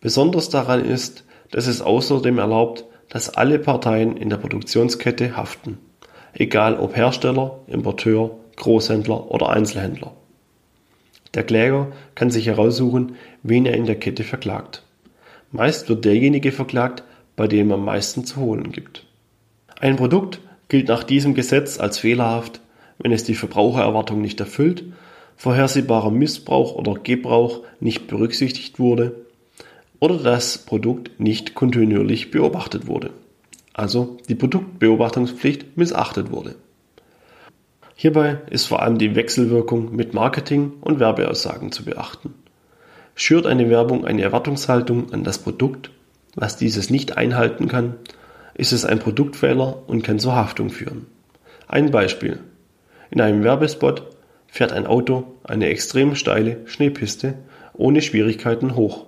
Besonders 0.00 0.48
daran 0.48 0.84
ist, 0.84 1.24
dass 1.50 1.66
es 1.66 1.80
außerdem 1.80 2.38
erlaubt, 2.38 2.84
dass 3.08 3.30
alle 3.30 3.58
Parteien 3.58 4.16
in 4.16 4.30
der 4.30 4.36
Produktionskette 4.36 5.36
haften, 5.36 5.78
egal 6.34 6.78
ob 6.78 6.96
Hersteller, 6.96 7.60
Importeur, 7.66 8.32
Großhändler 8.56 9.30
oder 9.30 9.50
Einzelhändler. 9.50 10.12
Der 11.34 11.44
Kläger 11.44 11.88
kann 12.14 12.30
sich 12.30 12.46
heraussuchen, 12.46 13.16
wen 13.42 13.66
er 13.66 13.74
in 13.74 13.86
der 13.86 13.98
Kette 13.98 14.24
verklagt. 14.24 14.82
Meist 15.52 15.88
wird 15.88 16.04
derjenige 16.04 16.50
verklagt, 16.50 17.04
bei 17.36 17.46
dem 17.46 17.70
am 17.70 17.84
meisten 17.84 18.24
zu 18.24 18.40
holen 18.40 18.72
gibt. 18.72 19.04
Ein 19.78 19.96
Produkt 19.96 20.40
gilt 20.68 20.88
nach 20.88 21.04
diesem 21.04 21.34
Gesetz 21.34 21.78
als 21.78 21.98
fehlerhaft, 21.98 22.60
wenn 22.98 23.12
es 23.12 23.24
die 23.24 23.34
Verbrauchererwartung 23.34 24.20
nicht 24.20 24.40
erfüllt, 24.40 24.84
vorhersehbarer 25.36 26.10
Missbrauch 26.10 26.74
oder 26.74 26.94
Gebrauch 26.94 27.62
nicht 27.80 28.06
berücksichtigt 28.06 28.78
wurde 28.78 29.14
oder 30.00 30.18
das 30.18 30.58
Produkt 30.58 31.20
nicht 31.20 31.54
kontinuierlich 31.54 32.30
beobachtet 32.30 32.86
wurde. 32.86 33.10
Also 33.72 34.16
die 34.28 34.34
Produktbeobachtungspflicht 34.34 35.76
missachtet 35.76 36.30
wurde. 36.30 36.54
Hierbei 37.94 38.38
ist 38.50 38.66
vor 38.66 38.82
allem 38.82 38.98
die 38.98 39.14
Wechselwirkung 39.14 39.94
mit 39.94 40.14
Marketing 40.14 40.72
und 40.80 41.00
Werbeaussagen 41.00 41.72
zu 41.72 41.84
beachten. 41.84 42.34
Schürt 43.14 43.46
eine 43.46 43.70
Werbung 43.70 44.04
eine 44.04 44.22
Erwartungshaltung 44.22 45.12
an 45.12 45.24
das 45.24 45.38
Produkt, 45.38 45.90
was 46.34 46.58
dieses 46.58 46.90
nicht 46.90 47.16
einhalten 47.16 47.68
kann, 47.68 47.94
ist 48.52 48.72
es 48.72 48.84
ein 48.84 48.98
Produktfehler 48.98 49.82
und 49.86 50.02
kann 50.02 50.18
zur 50.18 50.36
Haftung 50.36 50.68
führen. 50.70 51.06
Ein 51.68 51.90
Beispiel. 51.90 52.40
In 53.10 53.20
einem 53.20 53.42
Werbespot 53.42 54.15
fährt 54.56 54.72
ein 54.72 54.86
Auto 54.86 55.24
eine 55.44 55.68
extrem 55.68 56.14
steile 56.14 56.60
Schneepiste 56.64 57.34
ohne 57.74 58.00
Schwierigkeiten 58.00 58.74
hoch, 58.74 59.04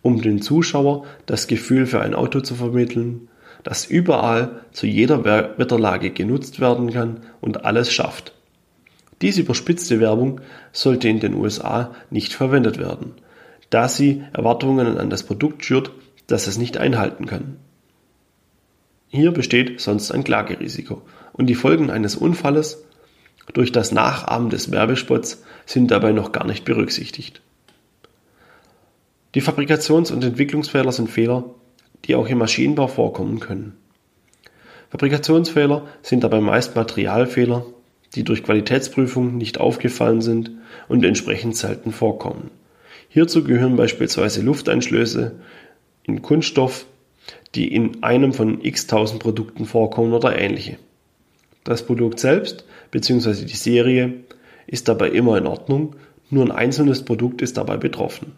um 0.00 0.22
den 0.22 0.40
Zuschauer 0.40 1.04
das 1.26 1.48
Gefühl 1.48 1.84
für 1.84 2.00
ein 2.00 2.14
Auto 2.14 2.40
zu 2.40 2.54
vermitteln, 2.54 3.28
das 3.62 3.84
überall 3.84 4.62
zu 4.72 4.86
jeder 4.86 5.24
Wetterlage 5.24 6.10
genutzt 6.12 6.60
werden 6.60 6.90
kann 6.92 7.20
und 7.42 7.66
alles 7.66 7.92
schafft. 7.92 8.32
Diese 9.20 9.42
überspitzte 9.42 10.00
Werbung 10.00 10.40
sollte 10.72 11.08
in 11.08 11.20
den 11.20 11.34
USA 11.34 11.94
nicht 12.08 12.32
verwendet 12.32 12.78
werden, 12.78 13.12
da 13.68 13.88
sie 13.88 14.22
Erwartungen 14.32 14.96
an 14.96 15.10
das 15.10 15.24
Produkt 15.24 15.62
schürt, 15.64 15.90
das 16.26 16.46
es 16.46 16.56
nicht 16.56 16.78
einhalten 16.78 17.26
kann. 17.26 17.56
Hier 19.08 19.30
besteht 19.30 19.78
sonst 19.78 20.10
ein 20.10 20.24
Klagerisiko 20.24 21.02
und 21.34 21.48
die 21.48 21.54
Folgen 21.54 21.90
eines 21.90 22.16
Unfalles 22.16 22.82
durch 23.52 23.72
das 23.72 23.92
Nachahmen 23.92 24.50
des 24.50 24.70
Werbespots 24.70 25.42
sind 25.64 25.90
dabei 25.90 26.12
noch 26.12 26.32
gar 26.32 26.46
nicht 26.46 26.64
berücksichtigt. 26.64 27.40
Die 29.34 29.42
Fabrikations- 29.42 30.12
und 30.12 30.24
Entwicklungsfehler 30.24 30.92
sind 30.92 31.10
Fehler, 31.10 31.44
die 32.04 32.14
auch 32.14 32.28
im 32.28 32.38
Maschinenbau 32.38 32.86
vorkommen 32.86 33.40
können. 33.40 33.76
Fabrikationsfehler 34.90 35.86
sind 36.02 36.24
dabei 36.24 36.40
meist 36.40 36.76
Materialfehler, 36.76 37.66
die 38.14 38.24
durch 38.24 38.42
Qualitätsprüfung 38.42 39.36
nicht 39.36 39.58
aufgefallen 39.58 40.22
sind 40.22 40.52
und 40.88 41.04
entsprechend 41.04 41.56
selten 41.56 41.92
vorkommen. 41.92 42.50
Hierzu 43.08 43.44
gehören 43.44 43.76
beispielsweise 43.76 44.42
Lufteinschlüsse 44.42 45.40
in 46.04 46.22
Kunststoff, 46.22 46.86
die 47.54 47.74
in 47.74 48.02
einem 48.02 48.32
von 48.32 48.64
x 48.64 48.86
tausend 48.86 49.20
Produkten 49.20 49.66
vorkommen 49.66 50.12
oder 50.12 50.38
ähnliche. 50.38 50.78
Das 51.64 51.84
Produkt 51.84 52.20
selbst 52.20 52.64
bzw. 52.90 53.44
die 53.44 53.56
Serie 53.56 54.14
ist 54.66 54.88
dabei 54.88 55.10
immer 55.10 55.38
in 55.38 55.46
Ordnung, 55.46 55.96
nur 56.30 56.44
ein 56.44 56.52
einzelnes 56.52 57.04
Produkt 57.04 57.42
ist 57.42 57.56
dabei 57.56 57.76
betroffen. 57.76 58.32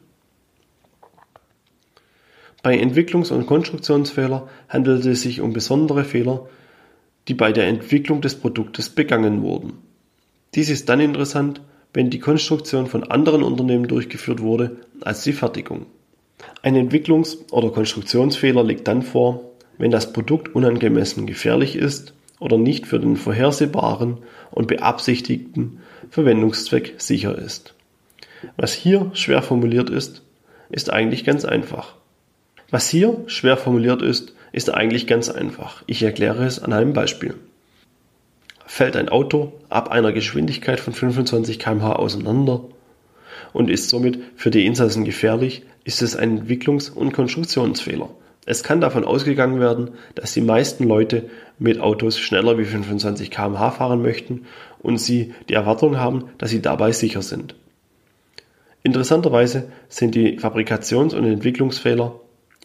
Bei 2.62 2.78
Entwicklungs- 2.78 3.32
und 3.32 3.46
Konstruktionsfehler 3.46 4.48
handelt 4.68 5.06
es 5.06 5.22
sich 5.22 5.40
um 5.40 5.52
besondere 5.52 6.04
Fehler, 6.04 6.48
die 7.28 7.34
bei 7.34 7.52
der 7.52 7.68
Entwicklung 7.68 8.20
des 8.20 8.34
Produktes 8.34 8.90
begangen 8.90 9.42
wurden. 9.42 9.74
Dies 10.54 10.70
ist 10.70 10.88
dann 10.88 11.00
interessant, 11.00 11.60
wenn 11.94 12.10
die 12.10 12.18
Konstruktion 12.18 12.86
von 12.86 13.04
anderen 13.04 13.42
Unternehmen 13.42 13.86
durchgeführt 13.86 14.40
wurde 14.40 14.76
als 15.00 15.22
die 15.22 15.32
Fertigung. 15.32 15.86
Ein 16.62 16.76
Entwicklungs- 16.76 17.50
oder 17.52 17.70
Konstruktionsfehler 17.70 18.64
liegt 18.64 18.88
dann 18.88 19.02
vor, 19.02 19.52
wenn 19.78 19.90
das 19.90 20.12
Produkt 20.12 20.54
unangemessen 20.54 21.26
gefährlich 21.26 21.76
ist 21.76 22.12
oder 22.40 22.58
nicht 22.58 22.86
für 22.86 22.98
den 22.98 23.16
vorhersehbaren 23.16 24.18
und 24.50 24.68
beabsichtigten 24.68 25.80
Verwendungszweck 26.10 26.94
sicher 26.98 27.36
ist. 27.36 27.74
Was 28.56 28.72
hier 28.72 29.10
schwer 29.14 29.42
formuliert 29.42 29.90
ist, 29.90 30.22
ist 30.70 30.90
eigentlich 30.92 31.24
ganz 31.24 31.44
einfach. 31.44 31.94
Was 32.70 32.88
hier 32.88 33.24
schwer 33.26 33.56
formuliert 33.56 34.02
ist, 34.02 34.34
ist 34.52 34.72
eigentlich 34.72 35.06
ganz 35.06 35.28
einfach. 35.28 35.82
Ich 35.86 36.02
erkläre 36.02 36.44
es 36.44 36.62
an 36.62 36.72
einem 36.72 36.92
Beispiel. 36.92 37.34
Fällt 38.66 38.96
ein 38.96 39.08
Auto 39.08 39.52
ab 39.70 39.90
einer 39.90 40.12
Geschwindigkeit 40.12 40.78
von 40.78 40.92
25 40.92 41.58
km/h 41.58 41.94
auseinander 41.94 42.64
und 43.52 43.70
ist 43.70 43.88
somit 43.88 44.18
für 44.36 44.50
die 44.50 44.66
Insassen 44.66 45.04
gefährlich, 45.04 45.62
ist 45.84 46.02
es 46.02 46.16
ein 46.16 46.46
Entwicklungs- 46.46 46.92
und 46.92 47.12
Konstruktionsfehler. 47.12 48.10
Es 48.50 48.62
kann 48.62 48.80
davon 48.80 49.04
ausgegangen 49.04 49.60
werden, 49.60 49.90
dass 50.14 50.32
die 50.32 50.40
meisten 50.40 50.84
Leute 50.84 51.28
mit 51.58 51.80
Autos 51.80 52.18
schneller 52.18 52.56
wie 52.56 52.64
25 52.64 53.30
km/h 53.30 53.72
fahren 53.72 54.00
möchten 54.00 54.46
und 54.78 54.96
sie 54.96 55.34
die 55.50 55.52
Erwartung 55.52 55.98
haben, 55.98 56.30
dass 56.38 56.48
sie 56.48 56.62
dabei 56.62 56.92
sicher 56.92 57.20
sind. 57.20 57.56
Interessanterweise 58.82 59.70
sind 59.90 60.14
die 60.14 60.38
Fabrikations- 60.38 61.14
und 61.14 61.26
Entwicklungsfehler 61.26 62.18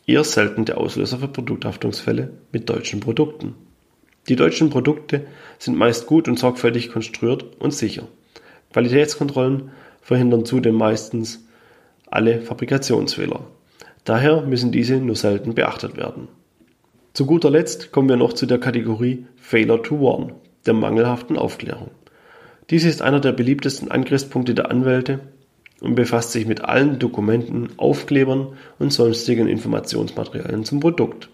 eher 0.08 0.24
selten 0.24 0.64
der 0.64 0.78
Auslöser 0.78 1.18
für 1.18 1.28
Produkthaftungsfälle 1.28 2.32
mit 2.54 2.70
deutschen 2.70 3.02
Produkten. 3.02 3.54
Die 4.30 4.38
deutschen 4.38 4.70
Produkte 4.70 5.26
sind 5.60 5.78
meist 5.78 6.06
gut 6.06 6.30
und 6.30 6.40
sorgfältig 6.40 6.94
konstruiert 6.94 7.44
und 7.60 7.74
sicher. 7.74 8.08
Qualitätskontrollen 8.72 9.72
verhindern 10.02 10.46
zudem 10.46 10.76
meistens 10.76 11.46
alle 12.10 12.40
Fabrikationsfehler. 12.40 13.42
Daher 14.06 14.42
müssen 14.42 14.72
diese 14.72 14.98
nur 14.98 15.16
selten 15.16 15.56
beachtet 15.56 15.96
werden. 15.96 16.28
Zu 17.14 17.26
guter 17.26 17.50
Letzt 17.50 17.92
kommen 17.92 18.10
wir 18.10 18.18
noch 18.18 18.34
zu 18.34 18.46
der 18.46 18.60
Kategorie 18.60 19.28
Failure 19.38 19.82
to 19.82 20.02
Warn, 20.02 20.34
der 20.66 20.74
mangelhaften 20.74 21.38
Aufklärung. 21.38 21.92
Dies 22.70 22.86
ist 22.86 23.02
einer 23.02 23.20
der 23.20 23.34
beliebtesten 23.34 23.92
Angriffspunkte 23.92 24.54
der 24.56 24.72
Anwälte 24.72 25.20
und 25.80 25.96
befasst 25.96 26.32
sich 26.32 26.48
mit 26.48 26.62
allen 26.62 26.98
Dokumenten, 26.98 27.70
Aufklebern 27.78 28.58
und 28.80 28.92
sonstigen 28.92 29.48
Informationsmaterialien 29.48 30.66
zum 30.66 30.80
Produkt. 30.80 31.30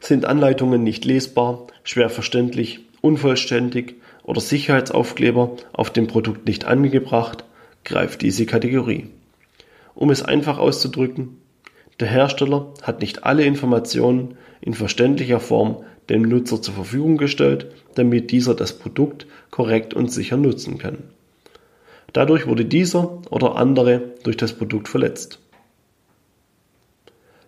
Sind 0.00 0.24
Anleitungen 0.24 0.82
nicht 0.82 1.04
lesbar, 1.04 1.66
schwer 1.84 2.08
verständlich, 2.10 2.80
unvollständig 3.00 3.96
oder 4.22 4.40
Sicherheitsaufkleber 4.40 5.56
auf 5.72 5.90
dem 5.90 6.06
Produkt 6.06 6.46
nicht 6.46 6.64
angebracht, 6.64 7.44
greift 7.84 8.22
diese 8.22 8.46
Kategorie. 8.46 9.08
Um 9.94 10.10
es 10.10 10.22
einfach 10.22 10.58
auszudrücken, 10.58 11.36
der 12.00 12.08
Hersteller 12.08 12.72
hat 12.82 13.00
nicht 13.00 13.24
alle 13.24 13.44
Informationen 13.44 14.36
in 14.60 14.74
verständlicher 14.74 15.40
Form 15.40 15.84
dem 16.08 16.22
Nutzer 16.22 16.60
zur 16.60 16.74
Verfügung 16.74 17.16
gestellt, 17.16 17.66
damit 17.94 18.30
dieser 18.30 18.54
das 18.54 18.72
Produkt 18.72 19.26
korrekt 19.50 19.94
und 19.94 20.10
sicher 20.10 20.36
nutzen 20.36 20.78
kann. 20.78 20.98
Dadurch 22.12 22.46
wurde 22.46 22.64
dieser 22.64 23.22
oder 23.30 23.56
andere 23.56 24.02
durch 24.22 24.36
das 24.36 24.52
Produkt 24.52 24.88
verletzt. 24.88 25.38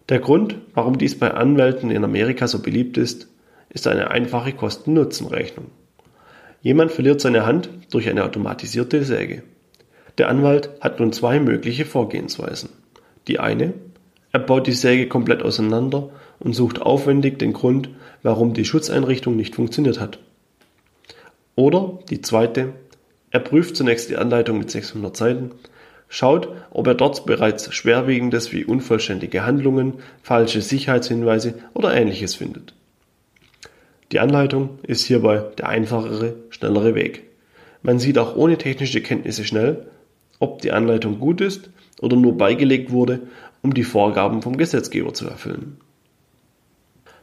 Der 0.08 0.20
Grund, 0.20 0.56
warum 0.74 0.98
dies 0.98 1.18
bei 1.18 1.32
Anwälten 1.32 1.90
in 1.90 2.04
Amerika 2.04 2.46
so 2.46 2.60
beliebt 2.60 2.98
ist, 2.98 3.28
ist 3.70 3.86
eine 3.86 4.10
einfache 4.10 4.52
Kosten-Nutzen-Rechnung. 4.52 5.66
Jemand 6.62 6.92
verliert 6.92 7.20
seine 7.20 7.44
Hand 7.44 7.68
durch 7.90 8.08
eine 8.08 8.24
automatisierte 8.24 9.04
Säge. 9.04 9.42
Der 10.16 10.28
Anwalt 10.28 10.70
hat 10.80 11.00
nun 11.00 11.12
zwei 11.12 11.40
mögliche 11.40 11.84
Vorgehensweisen. 11.84 12.70
Die 13.28 13.40
eine, 13.40 13.74
er 14.34 14.40
baut 14.40 14.66
die 14.66 14.72
Säge 14.72 15.06
komplett 15.06 15.44
auseinander 15.44 16.10
und 16.40 16.54
sucht 16.54 16.82
aufwendig 16.82 17.38
den 17.38 17.52
Grund, 17.52 17.88
warum 18.24 18.52
die 18.52 18.64
Schutzeinrichtung 18.64 19.36
nicht 19.36 19.54
funktioniert 19.54 20.00
hat. 20.00 20.18
Oder 21.54 22.00
die 22.10 22.20
zweite, 22.20 22.72
er 23.30 23.38
prüft 23.38 23.76
zunächst 23.76 24.10
die 24.10 24.16
Anleitung 24.16 24.58
mit 24.58 24.72
600 24.72 25.16
Seiten, 25.16 25.52
schaut, 26.08 26.48
ob 26.72 26.88
er 26.88 26.96
dort 26.96 27.26
bereits 27.26 27.72
Schwerwiegendes 27.72 28.52
wie 28.52 28.64
unvollständige 28.64 29.46
Handlungen, 29.46 30.00
falsche 30.20 30.62
Sicherheitshinweise 30.62 31.54
oder 31.72 31.94
ähnliches 31.94 32.34
findet. 32.34 32.74
Die 34.10 34.18
Anleitung 34.18 34.80
ist 34.82 35.04
hierbei 35.04 35.44
der 35.58 35.68
einfachere, 35.68 36.34
schnellere 36.50 36.96
Weg. 36.96 37.22
Man 37.84 38.00
sieht 38.00 38.18
auch 38.18 38.34
ohne 38.34 38.58
technische 38.58 39.00
Kenntnisse 39.00 39.44
schnell, 39.44 39.86
ob 40.40 40.60
die 40.60 40.72
Anleitung 40.72 41.20
gut 41.20 41.40
ist 41.40 41.70
oder 42.00 42.16
nur 42.16 42.36
beigelegt 42.36 42.90
wurde, 42.90 43.20
um 43.64 43.72
die 43.72 43.82
Vorgaben 43.82 44.42
vom 44.42 44.58
Gesetzgeber 44.58 45.14
zu 45.14 45.26
erfüllen. 45.26 45.78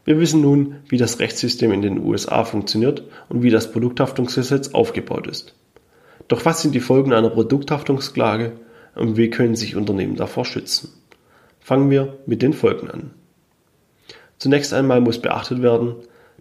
Wir 0.04 0.20
wissen 0.20 0.42
nun, 0.42 0.78
wie 0.90 0.98
das 0.98 1.20
Rechtssystem 1.20 1.72
in 1.72 1.84
den 1.84 2.04
USA 2.04 2.44
funktioniert 2.44 3.04
und 3.30 3.44
wie 3.44 3.52
das 3.52 3.72
Produkthaftungsgesetz 3.72 4.70
aufgebaut 4.70 5.28
ist. 5.28 5.54
Doch 6.28 6.44
was 6.44 6.64
sind 6.64 6.74
die 6.74 6.80
Folgen 6.80 7.14
einer 7.14 7.30
Produkthaftungsklage 7.30 8.54
und 8.96 9.18
wie 9.18 9.30
können 9.30 9.56
sich 9.56 9.76
Unternehmen 9.76 10.16
davor 10.16 10.44
schützen? 10.44 10.90
Fangen 11.60 11.92
wir 11.92 12.18
mit 12.26 12.42
den 12.42 12.54
Folgen 12.54 12.90
an. 12.90 13.12
Zunächst 14.40 14.74
einmal 14.74 15.00
muss 15.00 15.22
beachtet 15.22 15.62
werden, 15.62 15.94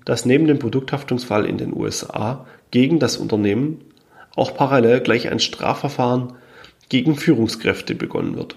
dass 0.06 0.24
neben 0.24 0.46
dem 0.46 0.58
Produkthaftungsfall 0.58 1.44
in 1.44 1.58
den 1.58 1.76
USA 1.76 2.46
gegen 2.70 2.98
das 2.98 3.18
Unternehmen 3.18 3.84
auch 4.34 4.54
parallel 4.54 5.00
gleich 5.00 5.28
ein 5.28 5.40
Strafverfahren 5.40 6.32
gegen 6.88 7.16
Führungskräfte 7.16 7.94
begonnen 7.94 8.36
wird. 8.36 8.56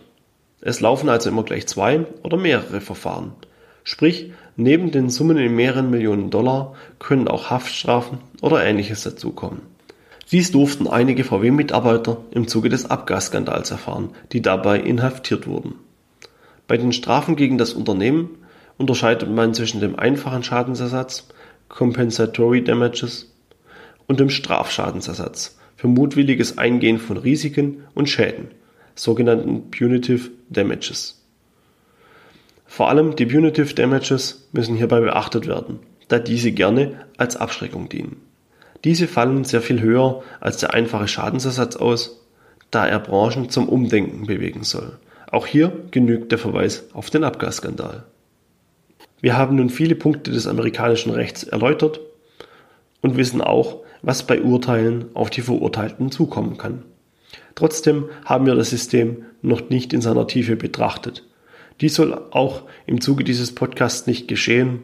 Es 0.65 0.79
laufen 0.79 1.09
also 1.09 1.29
immer 1.29 1.43
gleich 1.43 1.67
zwei 1.67 2.05
oder 2.23 2.37
mehrere 2.37 2.79
Verfahren. 2.79 3.33
Sprich, 3.83 4.31
neben 4.55 4.91
den 4.91 5.09
Summen 5.09 5.37
in 5.37 5.53
mehreren 5.53 5.89
Millionen 5.89 6.29
Dollar 6.29 6.73
können 6.99 7.27
auch 7.27 7.49
Haftstrafen 7.49 8.19
oder 8.41 8.63
ähnliches 8.63 9.03
dazukommen. 9.03 9.61
Dies 10.31 10.51
durften 10.51 10.87
einige 10.87 11.25
VW-Mitarbeiter 11.25 12.17
im 12.31 12.47
Zuge 12.47 12.69
des 12.69 12.89
Abgasskandals 12.89 13.71
erfahren, 13.71 14.11
die 14.31 14.41
dabei 14.41 14.79
inhaftiert 14.79 15.47
wurden. 15.47 15.75
Bei 16.65 16.77
den 16.77 16.93
Strafen 16.93 17.35
gegen 17.35 17.57
das 17.57 17.73
Unternehmen 17.73 18.29
unterscheidet 18.77 19.29
man 19.29 19.53
zwischen 19.53 19.81
dem 19.81 19.99
einfachen 19.99 20.43
Schadensersatz 20.43 21.27
(Compensatory 21.67 22.63
Damages) 22.63 23.33
und 24.07 24.21
dem 24.21 24.29
Strafschadensersatz 24.29 25.57
für 25.75 25.89
mutwilliges 25.89 26.57
Eingehen 26.57 26.99
von 26.99 27.17
Risiken 27.17 27.83
und 27.93 28.09
Schäden, 28.09 28.47
sogenannten 28.95 29.71
Punitive 29.71 30.31
Damages. 30.49 31.23
Vor 32.65 32.89
allem 32.89 33.15
die 33.15 33.25
Punitive 33.25 33.73
Damages 33.73 34.47
müssen 34.51 34.75
hierbei 34.75 34.99
beachtet 34.99 35.47
werden, 35.47 35.79
da 36.07 36.19
diese 36.19 36.51
gerne 36.51 37.05
als 37.17 37.35
Abschreckung 37.35 37.89
dienen 37.89 38.21
diese 38.83 39.07
fallen 39.07 39.43
sehr 39.45 39.61
viel 39.61 39.81
höher 39.81 40.23
als 40.39 40.57
der 40.57 40.73
einfache 40.73 41.07
Schadensersatz 41.07 41.75
aus, 41.75 42.21
da 42.71 42.85
er 42.85 42.99
Branchen 42.99 43.49
zum 43.49 43.69
Umdenken 43.69 44.25
bewegen 44.25 44.63
soll. 44.63 44.97
Auch 45.31 45.47
hier 45.47 45.71
genügt 45.91 46.31
der 46.31 46.39
Verweis 46.39 46.89
auf 46.93 47.09
den 47.09 47.23
Abgasskandal. 47.23 48.03
Wir 49.21 49.37
haben 49.37 49.55
nun 49.55 49.69
viele 49.69 49.95
Punkte 49.95 50.31
des 50.31 50.47
amerikanischen 50.47 51.11
Rechts 51.11 51.43
erläutert 51.43 52.01
und 53.01 53.15
wissen 53.15 53.41
auch, 53.41 53.83
was 54.01 54.27
bei 54.27 54.41
Urteilen 54.41 55.05
auf 55.13 55.29
die 55.29 55.41
Verurteilten 55.41 56.11
zukommen 56.11 56.57
kann. 56.57 56.83
Trotzdem 57.55 58.05
haben 58.25 58.45
wir 58.45 58.55
das 58.55 58.69
System 58.69 59.25
noch 59.41 59.69
nicht 59.69 59.93
in 59.93 60.01
seiner 60.01 60.27
Tiefe 60.27 60.55
betrachtet. 60.55 61.23
Dies 61.81 61.95
soll 61.95 62.13
auch 62.31 62.63
im 62.85 63.01
Zuge 63.01 63.23
dieses 63.23 63.53
Podcasts 63.53 64.07
nicht 64.07 64.27
geschehen, 64.27 64.81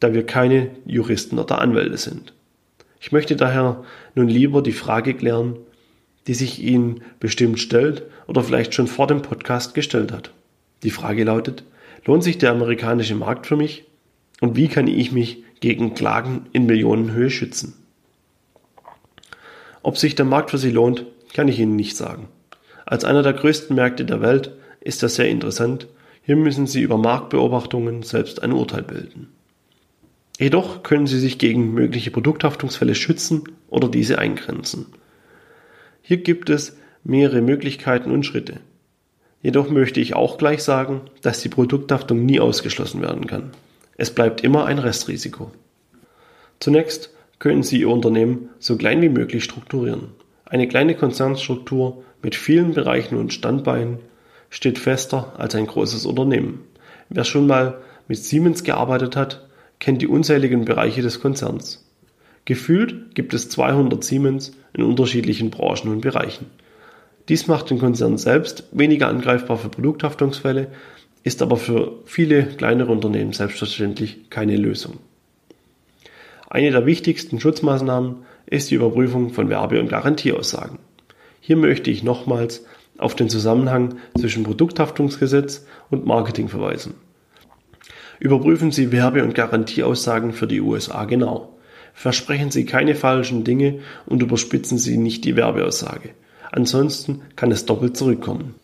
da 0.00 0.12
wir 0.12 0.26
keine 0.26 0.70
Juristen 0.86 1.38
oder 1.38 1.60
Anwälte 1.60 1.98
sind. 1.98 2.32
Ich 3.00 3.12
möchte 3.12 3.36
daher 3.36 3.84
nun 4.14 4.28
lieber 4.28 4.62
die 4.62 4.72
Frage 4.72 5.14
klären, 5.14 5.56
die 6.26 6.34
sich 6.34 6.62
Ihnen 6.62 7.02
bestimmt 7.18 7.60
stellt 7.60 8.02
oder 8.26 8.42
vielleicht 8.42 8.74
schon 8.74 8.86
vor 8.86 9.06
dem 9.06 9.22
Podcast 9.22 9.74
gestellt 9.74 10.12
hat. 10.12 10.32
Die 10.82 10.90
Frage 10.90 11.24
lautet, 11.24 11.64
lohnt 12.04 12.22
sich 12.22 12.38
der 12.38 12.50
amerikanische 12.52 13.14
Markt 13.14 13.46
für 13.46 13.56
mich 13.56 13.84
und 14.40 14.56
wie 14.56 14.68
kann 14.68 14.86
ich 14.86 15.12
mich 15.12 15.44
gegen 15.60 15.94
Klagen 15.94 16.46
in 16.52 16.66
Millionenhöhe 16.66 17.30
schützen? 17.30 17.74
Ob 19.82 19.96
sich 19.96 20.14
der 20.14 20.26
Markt 20.26 20.50
für 20.50 20.58
Sie 20.58 20.70
lohnt, 20.70 21.06
kann 21.32 21.48
ich 21.48 21.58
Ihnen 21.58 21.76
nicht 21.76 21.96
sagen. 21.96 22.28
Als 22.86 23.04
einer 23.04 23.22
der 23.22 23.34
größten 23.34 23.74
Märkte 23.76 24.04
der 24.04 24.20
Welt 24.20 24.52
ist 24.80 25.02
das 25.02 25.14
sehr 25.14 25.28
interessant. 25.28 25.86
Hier 26.22 26.36
müssen 26.36 26.66
Sie 26.66 26.82
über 26.82 26.98
Marktbeobachtungen 26.98 28.02
selbst 28.02 28.42
ein 28.42 28.52
Urteil 28.52 28.82
bilden. 28.82 29.28
Jedoch 30.38 30.82
können 30.82 31.06
Sie 31.06 31.20
sich 31.20 31.38
gegen 31.38 31.74
mögliche 31.74 32.10
Produkthaftungsfälle 32.10 32.94
schützen 32.94 33.44
oder 33.68 33.88
diese 33.88 34.18
eingrenzen. 34.18 34.86
Hier 36.02 36.16
gibt 36.16 36.50
es 36.50 36.76
mehrere 37.04 37.42
Möglichkeiten 37.42 38.10
und 38.10 38.24
Schritte. 38.24 38.60
Jedoch 39.42 39.70
möchte 39.70 40.00
ich 40.00 40.14
auch 40.14 40.38
gleich 40.38 40.62
sagen, 40.62 41.02
dass 41.22 41.40
die 41.40 41.48
Produkthaftung 41.48 42.24
nie 42.24 42.40
ausgeschlossen 42.40 43.00
werden 43.00 43.26
kann. 43.26 43.50
Es 43.96 44.10
bleibt 44.10 44.42
immer 44.42 44.66
ein 44.66 44.78
Restrisiko. 44.78 45.50
Zunächst 46.58 47.14
können 47.38 47.62
Sie 47.62 47.80
Ihr 47.80 47.88
Unternehmen 47.88 48.48
so 48.58 48.76
klein 48.76 49.00
wie 49.02 49.08
möglich 49.08 49.44
strukturieren. 49.44 50.08
Eine 50.50 50.66
kleine 50.66 50.96
Konzernstruktur 50.96 52.02
mit 52.22 52.34
vielen 52.34 52.74
Bereichen 52.74 53.16
und 53.16 53.32
Standbeinen 53.32 54.00
steht 54.50 54.80
fester 54.80 55.32
als 55.38 55.54
ein 55.54 55.68
großes 55.68 56.06
Unternehmen. 56.06 56.64
Wer 57.08 57.22
schon 57.22 57.46
mal 57.46 57.78
mit 58.08 58.18
Siemens 58.18 58.64
gearbeitet 58.64 59.14
hat, 59.14 59.46
kennt 59.78 60.02
die 60.02 60.08
unzähligen 60.08 60.64
Bereiche 60.64 61.02
des 61.02 61.20
Konzerns. 61.20 61.88
Gefühlt 62.46 63.14
gibt 63.14 63.32
es 63.32 63.48
200 63.48 64.02
Siemens 64.02 64.52
in 64.72 64.82
unterschiedlichen 64.82 65.50
Branchen 65.50 65.88
und 65.88 66.00
Bereichen. 66.00 66.46
Dies 67.28 67.46
macht 67.46 67.70
den 67.70 67.78
Konzern 67.78 68.18
selbst 68.18 68.64
weniger 68.72 69.06
angreifbar 69.06 69.56
für 69.56 69.68
Produkthaftungsfälle, 69.68 70.66
ist 71.22 71.42
aber 71.42 71.58
für 71.58 71.92
viele 72.06 72.44
kleinere 72.44 72.90
Unternehmen 72.90 73.32
selbstverständlich 73.32 74.30
keine 74.30 74.56
Lösung. 74.56 74.98
Eine 76.48 76.72
der 76.72 76.86
wichtigsten 76.86 77.38
Schutzmaßnahmen 77.38 78.24
ist 78.50 78.70
die 78.70 78.74
Überprüfung 78.74 79.30
von 79.30 79.48
Werbe- 79.48 79.80
und 79.80 79.88
Garantieaussagen. 79.88 80.78
Hier 81.40 81.56
möchte 81.56 81.90
ich 81.90 82.02
nochmals 82.02 82.66
auf 82.98 83.14
den 83.14 83.30
Zusammenhang 83.30 83.94
zwischen 84.18 84.44
Produkthaftungsgesetz 84.44 85.64
und 85.88 86.04
Marketing 86.04 86.48
verweisen. 86.48 86.94
Überprüfen 88.18 88.72
Sie 88.72 88.92
Werbe- 88.92 89.22
und 89.22 89.34
Garantieaussagen 89.34 90.32
für 90.32 90.46
die 90.46 90.60
USA 90.60 91.06
genau. 91.06 91.56
Versprechen 91.94 92.50
Sie 92.50 92.66
keine 92.66 92.94
falschen 92.94 93.44
Dinge 93.44 93.80
und 94.04 94.22
überspitzen 94.22 94.76
Sie 94.76 94.98
nicht 94.98 95.24
die 95.24 95.36
Werbeaussage. 95.36 96.10
Ansonsten 96.52 97.22
kann 97.36 97.50
es 97.50 97.64
doppelt 97.64 97.96
zurückkommen. 97.96 98.56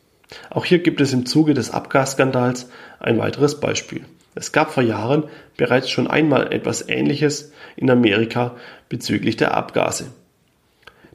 Auch 0.50 0.64
hier 0.64 0.80
gibt 0.80 1.00
es 1.00 1.12
im 1.12 1.24
Zuge 1.24 1.54
des 1.54 1.70
Abgasskandals 1.70 2.68
ein 2.98 3.18
weiteres 3.18 3.60
Beispiel. 3.60 4.02
Es 4.36 4.52
gab 4.52 4.70
vor 4.70 4.82
Jahren 4.82 5.24
bereits 5.56 5.88
schon 5.88 6.06
einmal 6.06 6.52
etwas 6.52 6.86
Ähnliches 6.88 7.52
in 7.74 7.90
Amerika 7.90 8.54
bezüglich 8.90 9.36
der 9.36 9.56
Abgase. 9.56 10.12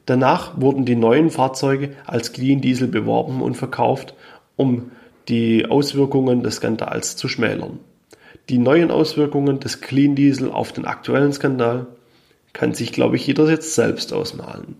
Danach 0.06 0.60
wurden 0.60 0.84
die 0.84 0.96
neuen 0.96 1.30
Fahrzeuge 1.30 1.94
als 2.04 2.32
Clean 2.32 2.60
Diesel 2.60 2.88
beworben 2.88 3.40
und 3.40 3.54
verkauft, 3.54 4.14
um 4.56 4.90
die 5.28 5.66
Auswirkungen 5.66 6.42
des 6.42 6.56
Skandals 6.56 7.14
zu 7.14 7.28
schmälern. 7.28 7.78
Die 8.48 8.58
neuen 8.58 8.90
Auswirkungen 8.90 9.60
des 9.60 9.80
Clean 9.80 10.16
Diesel 10.16 10.50
auf 10.50 10.72
den 10.72 10.84
aktuellen 10.84 11.32
Skandal 11.32 11.86
kann 12.52 12.74
sich, 12.74 12.92
glaube 12.92 13.14
ich, 13.14 13.26
jeder 13.28 13.48
jetzt 13.48 13.76
selbst 13.76 14.12
ausmalen. 14.12 14.74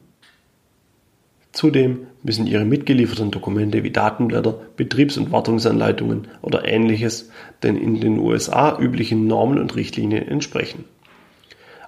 Zudem 1.52 2.06
müssen 2.22 2.46
Ihre 2.46 2.64
mitgelieferten 2.64 3.30
Dokumente 3.30 3.82
wie 3.82 3.90
Datenblätter, 3.90 4.54
Betriebs- 4.76 5.18
und 5.18 5.30
Wartungsanleitungen 5.32 6.28
oder 6.40 6.66
ähnliches 6.66 7.30
den 7.62 7.76
in 7.76 8.00
den 8.00 8.18
USA 8.18 8.78
üblichen 8.78 9.26
Normen 9.26 9.58
und 9.58 9.76
Richtlinien 9.76 10.26
entsprechen. 10.26 10.84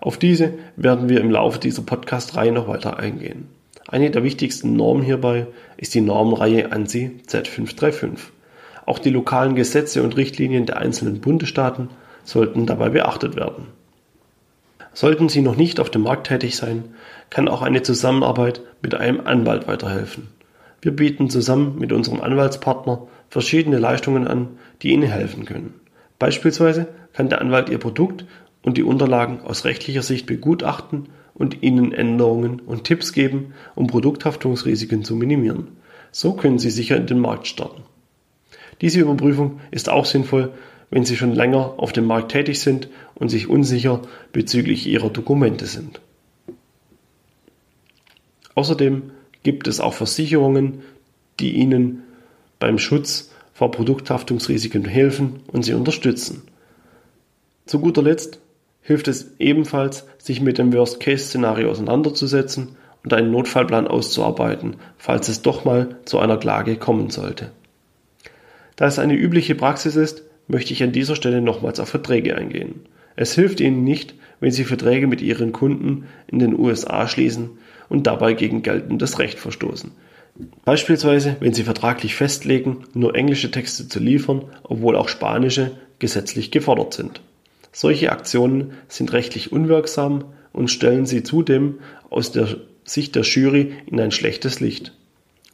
Auf 0.03 0.19
diese 0.19 0.53
werden 0.77 1.09
wir 1.09 1.21
im 1.21 1.31
Laufe 1.31 1.59
dieser 1.59 1.83
Podcast-Reihe 1.83 2.53
noch 2.53 2.69
weiter 2.69 2.99
eingehen. 2.99 3.49
Eine 3.89 4.11
der 4.11 4.23
wichtigsten 4.23 4.77
Normen 4.77 5.03
hierbei 5.03 5.47
ist 5.79 5.95
die 5.95 6.03
Normenreihe 6.03 6.71
ANSI 6.71 7.21
Z535. 7.27 8.19
Auch 8.85 8.99
die 8.99 9.11
lokalen 9.11 9.55
Gesetze 9.55 10.03
und 10.03 10.17
Richtlinien 10.17 10.67
der 10.67 10.77
einzelnen 10.77 11.21
Bundesstaaten 11.21 11.89
sollten 12.25 12.67
dabei 12.67 12.91
beachtet 12.91 13.35
werden. 13.35 13.69
Sollten 14.93 15.29
Sie 15.29 15.41
noch 15.41 15.57
nicht 15.57 15.81
auf 15.81 15.91
dem 15.91 16.03
Markt 16.03 16.27
tätig 16.29 16.57
sein, 16.57 16.85
kann 17.35 17.49
auch 17.49 17.63
eine 17.63 17.83
Zusammenarbeit 17.83 18.61
mit 18.81 18.95
einem 18.95 19.27
Anwalt 19.27 19.67
weiterhelfen. 19.67 20.29
Wir 20.81 20.93
bieten 20.95 21.31
zusammen 21.31 21.77
mit 21.81 21.91
unserem 21.91 22.21
Anwaltspartner 22.21 23.09
verschiedene 23.29 23.81
Leistungen 23.81 24.29
an, 24.29 24.51
die 24.81 24.93
Ihnen 24.93 25.11
helfen 25.11 25.45
können. 25.45 25.75
Beispielsweise 26.21 26.87
kann 27.13 27.29
der 27.29 27.41
Anwalt 27.41 27.71
Ihr 27.71 27.79
Produkt 27.79 28.25
und 28.63 28.77
die 28.77 28.85
Unterlagen 28.85 29.41
aus 29.41 29.65
rechtlicher 29.65 30.03
Sicht 30.03 30.27
begutachten 30.27 31.09
und 31.35 31.61
Ihnen 31.65 31.91
Änderungen 31.91 32.61
und 32.61 32.85
Tipps 32.85 33.13
geben, 33.13 33.53
um 33.75 33.89
Produkthaftungsrisiken 33.89 35.03
zu 35.03 35.17
minimieren. 35.17 35.73
So 36.13 36.35
können 36.35 36.61
Sie 36.61 36.71
sicher 36.71 36.97
in 36.97 37.09
den 37.09 37.19
Markt 37.19 37.49
starten. 37.49 37.83
Diese 38.81 39.01
Überprüfung 39.01 39.59
ist 39.73 39.89
auch 39.89 40.05
sinnvoll, 40.05 40.53
wenn 40.89 41.05
Sie 41.05 41.17
schon 41.17 41.33
länger 41.33 41.75
auf 41.79 41.93
dem 41.93 42.07
Markt 42.07 42.31
tätig 42.31 42.61
sind 42.61 42.89
und 43.17 43.29
sich 43.29 43.49
unsicher 43.49 44.03
bezüglich 44.31 44.87
Ihrer 44.87 45.11
Dokumente 45.11 45.67
sind. 45.67 46.01
Außerdem 48.55 49.11
gibt 49.43 49.69
es 49.69 49.81
auch 49.81 49.95
Versicherungen, 49.95 50.83
die 51.41 51.53
Ihnen 51.53 52.03
beim 52.59 52.79
Schutz 52.79 53.31
vor 53.53 53.71
Produkthaftungsrisiken 53.71 54.85
helfen 54.85 55.41
und 55.47 55.65
Sie 55.65 55.75
unterstützen. 55.75 56.43
Zu 57.67 57.81
guter 57.81 58.03
Letzt 58.03 58.41
hilft 58.83 59.09
es 59.09 59.33
ebenfalls, 59.39 60.07
sich 60.19 60.41
mit 60.41 60.59
dem 60.59 60.73
Worst-Case-Szenario 60.73 61.71
auseinanderzusetzen 61.71 62.77
und 63.03 63.13
einen 63.13 63.31
Notfallplan 63.31 63.87
auszuarbeiten, 63.87 64.77
falls 64.99 65.29
es 65.29 65.43
doch 65.43 65.65
mal 65.65 65.97
zu 66.05 66.19
einer 66.19 66.37
Klage 66.37 66.77
kommen 66.77 67.11
sollte. 67.11 67.51
Da 68.77 68.87
es 68.87 68.99
eine 68.99 69.15
übliche 69.15 69.55
Praxis 69.55 69.97
ist, 69.97 70.25
möchte 70.49 70.73
ich 70.73 70.83
an 70.83 70.93
dieser 70.93 71.17
Stelle 71.17 71.41
nochmals 71.41 71.81
auf 71.81 71.89
Verträge 71.89 72.37
eingehen. 72.37 72.81
Es 73.17 73.35
hilft 73.35 73.61
Ihnen 73.61 73.85
nicht, 73.85 74.15
wenn 74.41 74.51
Sie 74.51 74.65
Verträge 74.65 75.07
mit 75.07 75.23
Ihren 75.23 75.53
Kunden 75.53 76.07
in 76.27 76.39
den 76.39 76.59
USA 76.59 77.07
schließen 77.09 77.51
und 77.89 78.07
dabei 78.07 78.35
gegen 78.35 78.63
geltendes 78.63 79.19
Recht 79.19 79.39
verstoßen. 79.39 79.93
Beispielsweise, 80.65 81.37
wenn 81.41 81.55
Sie 81.55 81.63
vertraglich 81.63 82.17
festlegen, 82.17 82.85
nur 82.93 83.15
englische 83.15 83.51
Texte 83.51 83.89
zu 83.89 84.01
liefern, 84.01 84.45
obwohl 84.65 84.97
auch 84.97 85.09
spanische 85.09 85.73
gesetzlich 85.99 86.51
gefordert 86.51 86.95
sind. 86.95 87.21
Solche 87.73 88.11
Aktionen 88.11 88.73
sind 88.89 89.13
rechtlich 89.13 89.53
unwirksam 89.53 90.25
und 90.53 90.71
stellen 90.71 91.07
Sie 91.07 91.23
zudem 91.23 91.81
aus 92.11 92.33
der 92.33 92.57
Sicht 92.85 93.15
der 93.15 93.23
Jury 93.23 93.73
in 93.87 94.01
ein 94.01 94.11
schlechtes 94.11 94.61
Licht. 94.61 94.93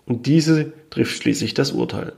Und 0.06 0.26
diese 0.26 0.72
trifft 0.90 1.22
schließlich 1.22 1.54
das 1.54 1.72
Urteil. 1.72 2.12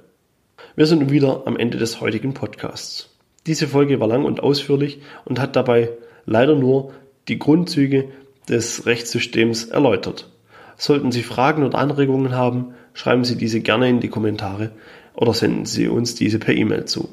Wir 0.75 0.87
sind 0.87 1.11
wieder 1.11 1.42
am 1.46 1.57
Ende 1.57 1.79
des 1.79 2.01
heutigen 2.01 2.33
Podcasts. 2.33 3.11
Diese 3.46 3.68
Folge 3.68 4.01
war 4.01 4.09
lang 4.09 4.25
und 4.25 4.42
ausführlich 4.42 5.01
und 5.25 5.38
hat 5.38 5.57
dabei 5.57 5.90
leider 6.25 6.55
nur 6.55 6.92
die 7.29 7.38
Grundzüge 7.38 8.09
des 8.48 8.87
Rechtssystems 8.87 9.64
erläutert. 9.64 10.31
Sollten 10.76 11.12
Sie 11.12 11.22
Fragen 11.22 11.62
oder 11.62 11.78
Anregungen 11.78 12.33
haben, 12.33 12.74
schreiben 12.94 13.24
Sie 13.24 13.37
diese 13.37 13.61
gerne 13.61 13.88
in 13.88 14.00
die 14.00 14.09
Kommentare 14.09 14.72
oder 15.14 15.35
senden 15.35 15.66
Sie 15.66 15.88
uns 15.88 16.14
diese 16.14 16.38
per 16.38 16.55
E-Mail 16.55 16.87
zu. 16.87 17.09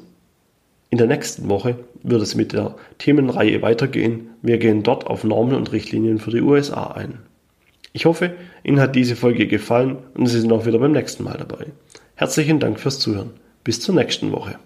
In 0.90 0.98
der 0.98 1.06
nächsten 1.06 1.48
Woche 1.48 1.78
wird 2.02 2.20
es 2.20 2.34
mit 2.34 2.52
der 2.52 2.74
Themenreihe 2.98 3.62
weitergehen. 3.62 4.30
Wir 4.42 4.58
gehen 4.58 4.82
dort 4.82 5.06
auf 5.06 5.22
Normen 5.22 5.54
und 5.54 5.70
Richtlinien 5.72 6.18
für 6.18 6.32
die 6.32 6.40
USA 6.40 6.88
ein. 6.88 7.18
Ich 7.92 8.06
hoffe, 8.06 8.34
Ihnen 8.64 8.80
hat 8.80 8.96
diese 8.96 9.16
Folge 9.16 9.46
gefallen 9.46 9.98
und 10.14 10.26
Sie 10.26 10.40
sind 10.40 10.52
auch 10.52 10.66
wieder 10.66 10.78
beim 10.78 10.92
nächsten 10.92 11.24
Mal 11.24 11.38
dabei. 11.38 11.66
Herzlichen 12.16 12.60
Dank 12.60 12.80
fürs 12.80 12.98
Zuhören. 12.98 13.30
Bis 13.62 13.80
zur 13.80 13.94
nächsten 13.94 14.32
Woche. 14.32 14.58